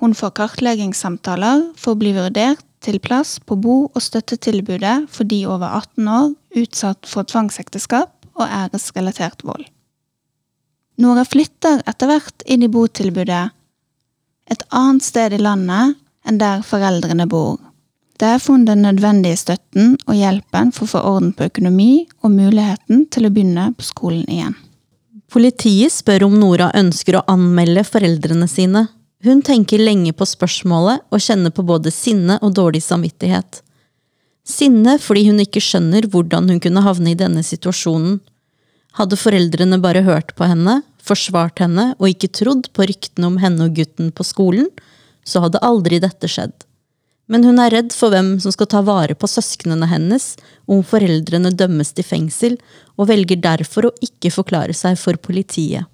Hun 0.02 0.14
får 0.14 0.34
kartleggingssamtaler 0.36 1.70
for 1.80 1.94
å 1.94 1.98
bli 1.98 2.12
vurdert 2.14 2.65
til 2.86 3.00
plass 3.02 3.36
på 3.42 3.58
bo- 3.58 3.90
og 3.92 4.02
støttetilbudet 4.02 5.08
for 5.12 5.28
de 5.28 5.42
over 5.50 5.66
18 5.82 6.08
år 6.08 6.30
utsatt 6.62 7.08
for 7.10 7.26
tvangsekteskap 7.28 8.12
og 8.36 8.46
æresrelatert 8.46 9.44
vold. 9.44 9.66
Nora 11.02 11.26
flytter 11.28 11.82
etter 11.84 12.08
hvert 12.08 12.44
inn 12.48 12.64
i 12.64 12.72
botilbudet 12.72 13.44
et 14.50 14.62
annet 14.70 15.04
sted 15.04 15.34
i 15.34 15.42
landet 15.42 15.96
enn 16.26 16.38
der 16.40 16.62
foreldrene 16.66 17.26
bor. 17.30 17.58
Der 18.22 18.38
får 18.40 18.54
hun 18.54 18.64
den 18.64 18.84
nødvendige 18.86 19.36
støtten 19.36 19.96
og 20.06 20.16
hjelpen 20.16 20.70
for 20.72 20.86
å 20.86 20.92
få 20.94 21.02
orden 21.04 21.34
på 21.36 21.50
økonomi 21.50 22.06
og 22.22 22.32
muligheten 22.32 23.04
til 23.12 23.28
å 23.28 23.32
begynne 23.34 23.68
på 23.76 23.84
skolen 23.84 24.24
igjen. 24.30 24.54
Politiet 25.32 25.92
spør 25.92 26.28
om 26.28 26.36
Nora 26.38 26.70
ønsker 26.78 27.18
å 27.18 27.24
anmelde 27.28 27.82
foreldrene 27.84 28.46
sine. 28.48 28.86
Hun 29.24 29.40
tenker 29.42 29.80
lenge 29.80 30.12
på 30.12 30.26
spørsmålet 30.28 31.06
og 31.08 31.22
kjenner 31.22 31.52
på 31.54 31.64
både 31.66 31.92
sinne 31.94 32.36
og 32.44 32.52
dårlig 32.58 32.82
samvittighet. 32.84 33.62
Sinne 34.46 34.98
fordi 35.02 35.24
hun 35.30 35.40
ikke 35.42 35.62
skjønner 35.64 36.06
hvordan 36.12 36.50
hun 36.52 36.60
kunne 36.62 36.84
havne 36.84 37.14
i 37.14 37.18
denne 37.18 37.42
situasjonen. 37.46 38.20
Hadde 38.96 39.18
foreldrene 39.18 39.80
bare 39.82 40.04
hørt 40.06 40.34
på 40.36 40.46
henne, 40.48 40.82
forsvart 41.02 41.62
henne 41.62 41.90
og 41.96 42.10
ikke 42.10 42.30
trodd 42.40 42.70
på 42.76 42.86
ryktene 42.90 43.30
om 43.30 43.40
henne 43.42 43.66
og 43.66 43.74
gutten 43.78 44.12
på 44.14 44.26
skolen, 44.26 44.68
så 45.26 45.42
hadde 45.42 45.64
aldri 45.64 45.98
dette 46.02 46.30
skjedd. 46.30 46.54
Men 47.26 47.42
hun 47.42 47.58
er 47.58 47.72
redd 47.74 47.94
for 47.96 48.14
hvem 48.14 48.36
som 48.42 48.54
skal 48.54 48.68
ta 48.70 48.84
vare 48.86 49.16
på 49.18 49.26
søsknene 49.30 49.88
hennes 49.90 50.34
om 50.70 50.84
foreldrene 50.86 51.50
dømmes 51.50 51.90
til 51.96 52.06
fengsel, 52.06 52.54
og 52.94 53.10
velger 53.10 53.40
derfor 53.42 53.88
å 53.88 53.96
ikke 54.04 54.30
forklare 54.30 54.76
seg 54.76 54.94
for 55.00 55.18
politiet. 55.18 55.90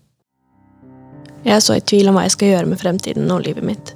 Jeg 1.42 1.56
er 1.56 1.62
så 1.64 1.74
i 1.74 1.82
tvil 1.82 2.10
om 2.10 2.16
hva 2.16 2.26
jeg 2.26 2.36
skal 2.36 2.52
gjøre 2.52 2.70
med 2.70 2.78
fremtiden 2.78 3.30
og 3.34 3.42
livet 3.46 3.66
mitt. 3.66 3.94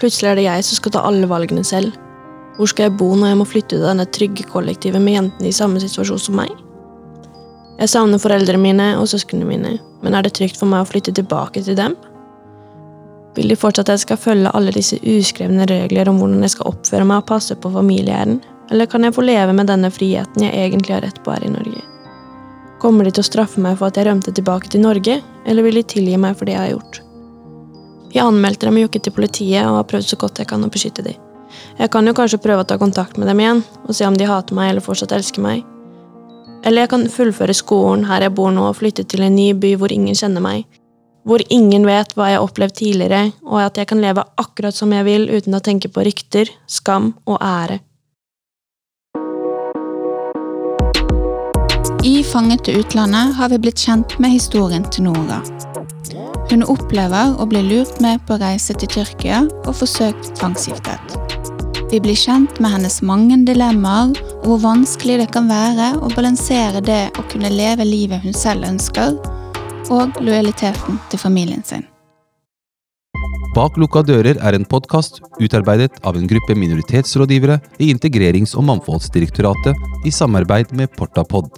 Plutselig 0.00 0.30
er 0.30 0.36
det 0.38 0.48
jeg 0.48 0.66
som 0.66 0.80
skal 0.80 0.92
ta 0.96 1.04
alle 1.08 1.28
valgene 1.30 1.64
selv. 1.64 1.94
Hvor 2.58 2.68
skal 2.70 2.88
jeg 2.88 2.96
bo 3.00 3.08
når 3.16 3.32
jeg 3.32 3.38
må 3.40 3.46
flytte 3.48 3.74
til 3.74 3.86
denne 3.86 4.06
trygge 4.14 4.44
kollektivet 4.50 5.02
med 5.02 5.16
jentene 5.16 5.50
i 5.50 5.56
samme 5.56 5.80
situasjon 5.82 6.20
som 6.22 6.36
meg? 6.38 6.52
Jeg 7.80 7.90
savner 7.90 8.20
foreldrene 8.22 8.62
mine 8.62 8.88
og 9.00 9.08
søsknene 9.10 9.48
mine, 9.48 9.72
men 10.04 10.14
er 10.14 10.26
det 10.26 10.36
trygt 10.36 10.60
for 10.60 10.70
meg 10.70 10.84
å 10.84 10.90
flytte 10.90 11.14
tilbake 11.16 11.64
til 11.66 11.78
dem? 11.78 11.96
Vil 13.34 13.50
de 13.50 13.56
fortsatt 13.58 13.88
at 13.88 13.96
jeg 13.96 14.04
skal 14.04 14.20
følge 14.28 14.52
alle 14.54 14.74
disse 14.76 15.00
uskrevne 15.02 15.66
regler 15.66 16.10
om 16.10 16.20
hvordan 16.20 16.44
jeg 16.46 16.54
skal 16.54 16.70
oppføre 16.70 17.08
meg 17.08 17.24
og 17.24 17.30
passe 17.32 17.56
på 17.58 17.72
familieæren, 17.74 18.38
eller 18.70 18.86
kan 18.86 19.02
jeg 19.04 19.16
få 19.16 19.26
leve 19.26 19.56
med 19.56 19.72
denne 19.72 19.90
friheten 19.90 20.46
jeg 20.46 20.54
egentlig 20.54 20.94
har 20.94 21.02
rett 21.08 21.18
på 21.24 21.34
her 21.34 21.48
i 21.48 21.50
Norge? 21.56 21.82
Kommer 22.82 23.06
de 23.06 23.14
til 23.14 23.24
å 23.24 23.28
straffe 23.30 23.62
meg 23.62 23.78
for 23.78 23.88
at 23.88 23.98
jeg 23.98 24.08
rømte 24.08 24.34
tilbake 24.34 24.70
til 24.72 24.82
Norge, 24.84 25.20
eller 25.46 25.66
vil 25.66 25.80
de 25.80 25.84
tilgi 25.94 26.16
meg 26.20 26.36
for 26.38 26.48
det 26.48 26.56
jeg 26.56 26.62
har 26.62 26.72
gjort? 26.74 27.00
Jeg 28.14 28.22
anmeldte 28.22 28.68
dem 28.68 28.78
jo 28.78 28.88
ikke 28.88 29.02
til 29.02 29.14
politiet 29.14 29.66
og 29.66 29.80
har 29.80 29.86
prøvd 29.90 30.10
så 30.12 30.18
godt 30.20 30.40
jeg 30.42 30.50
kan 30.50 30.62
å 30.62 30.70
beskytte 30.70 31.02
dem. 31.06 31.18
Jeg 31.78 31.90
kan 31.90 32.06
jo 32.06 32.14
kanskje 32.14 32.42
prøve 32.42 32.62
å 32.62 32.68
ta 32.68 32.78
kontakt 32.78 33.18
med 33.18 33.30
dem 33.30 33.40
igjen 33.42 33.62
og 33.84 33.94
se 33.94 34.06
om 34.06 34.16
de 34.18 34.26
hater 34.28 34.54
meg 34.58 34.72
eller 34.72 34.84
fortsatt 34.84 35.14
elsker 35.14 35.42
meg. 35.42 35.64
Eller 36.64 36.84
jeg 36.84 36.92
kan 36.94 37.08
fullføre 37.12 37.54
skolen 37.56 38.06
her 38.08 38.24
jeg 38.24 38.34
bor 38.34 38.52
nå 38.54 38.68
og 38.70 38.78
flytte 38.78 39.04
til 39.10 39.26
en 39.26 39.34
ny 39.36 39.50
by 39.58 39.74
hvor 39.80 39.92
ingen 39.92 40.16
kjenner 40.16 40.42
meg, 40.44 40.64
hvor 41.24 41.42
ingen 41.52 41.86
vet 41.88 42.14
hva 42.14 42.30
jeg 42.30 42.38
har 42.38 42.46
opplevd 42.46 42.76
tidligere, 42.78 43.32
og 43.44 43.60
at 43.64 43.80
jeg 43.80 43.88
kan 43.90 44.00
leve 44.00 44.24
akkurat 44.40 44.76
som 44.76 44.92
jeg 44.92 45.06
vil 45.08 45.26
uten 45.32 45.56
å 45.56 45.62
tenke 45.64 45.90
på 45.92 46.04
rykter, 46.06 46.50
skam 46.68 47.12
og 47.26 47.40
ære. 47.40 47.80
I 52.04 52.18
Fanget 52.20 52.66
til 52.66 52.82
utlandet 52.82 53.32
har 53.38 53.48
vi 53.48 53.56
blitt 53.64 53.80
kjent 53.80 54.18
med 54.20 54.34
historien 54.34 54.82
til 54.92 55.06
Nora. 55.06 55.38
Hun 56.50 56.60
opplever 56.68 57.32
å 57.40 57.46
bli 57.48 57.62
lurt 57.64 57.96
med 58.04 58.20
på 58.28 58.36
reise 58.42 58.76
til 58.76 58.90
Tyrkia 58.92 59.38
og 59.64 59.70
forsøkt 59.78 60.34
tvangsgiftet. 60.36 61.16
Vi 61.88 62.02
blir 62.04 62.18
kjent 62.18 62.60
med 62.60 62.76
hennes 62.76 62.98
mange 63.00 63.38
dilemmaer 63.48 64.12
og 64.34 64.44
hvor 64.50 64.60
vanskelig 64.66 65.16
det 65.22 65.30
kan 65.32 65.48
være 65.48 65.94
å 66.04 66.12
balansere 66.12 66.84
det 66.84 67.06
å 67.16 67.24
kunne 67.32 67.48
leve 67.48 67.88
livet 67.88 68.20
hun 68.20 68.36
selv 68.36 68.68
ønsker, 68.68 69.16
og 69.88 70.20
lojaliteten 70.20 71.00
til 71.08 71.24
familien 71.24 71.64
sin. 71.64 71.88
Bak 73.56 73.78
lukka 73.80 74.02
dører 74.04 74.36
er 74.42 74.56
en 74.58 74.68
podkast 74.68 75.22
utarbeidet 75.40 76.02
av 76.04 76.18
en 76.18 76.28
gruppe 76.28 76.56
minoritetsrådgivere 76.58 77.60
i 77.78 77.92
Integrerings- 77.94 78.56
og 78.58 78.66
mangfoldsdirektoratet 78.68 80.04
i 80.04 80.12
samarbeid 80.12 80.74
med 80.76 80.92
Portapod. 80.98 81.52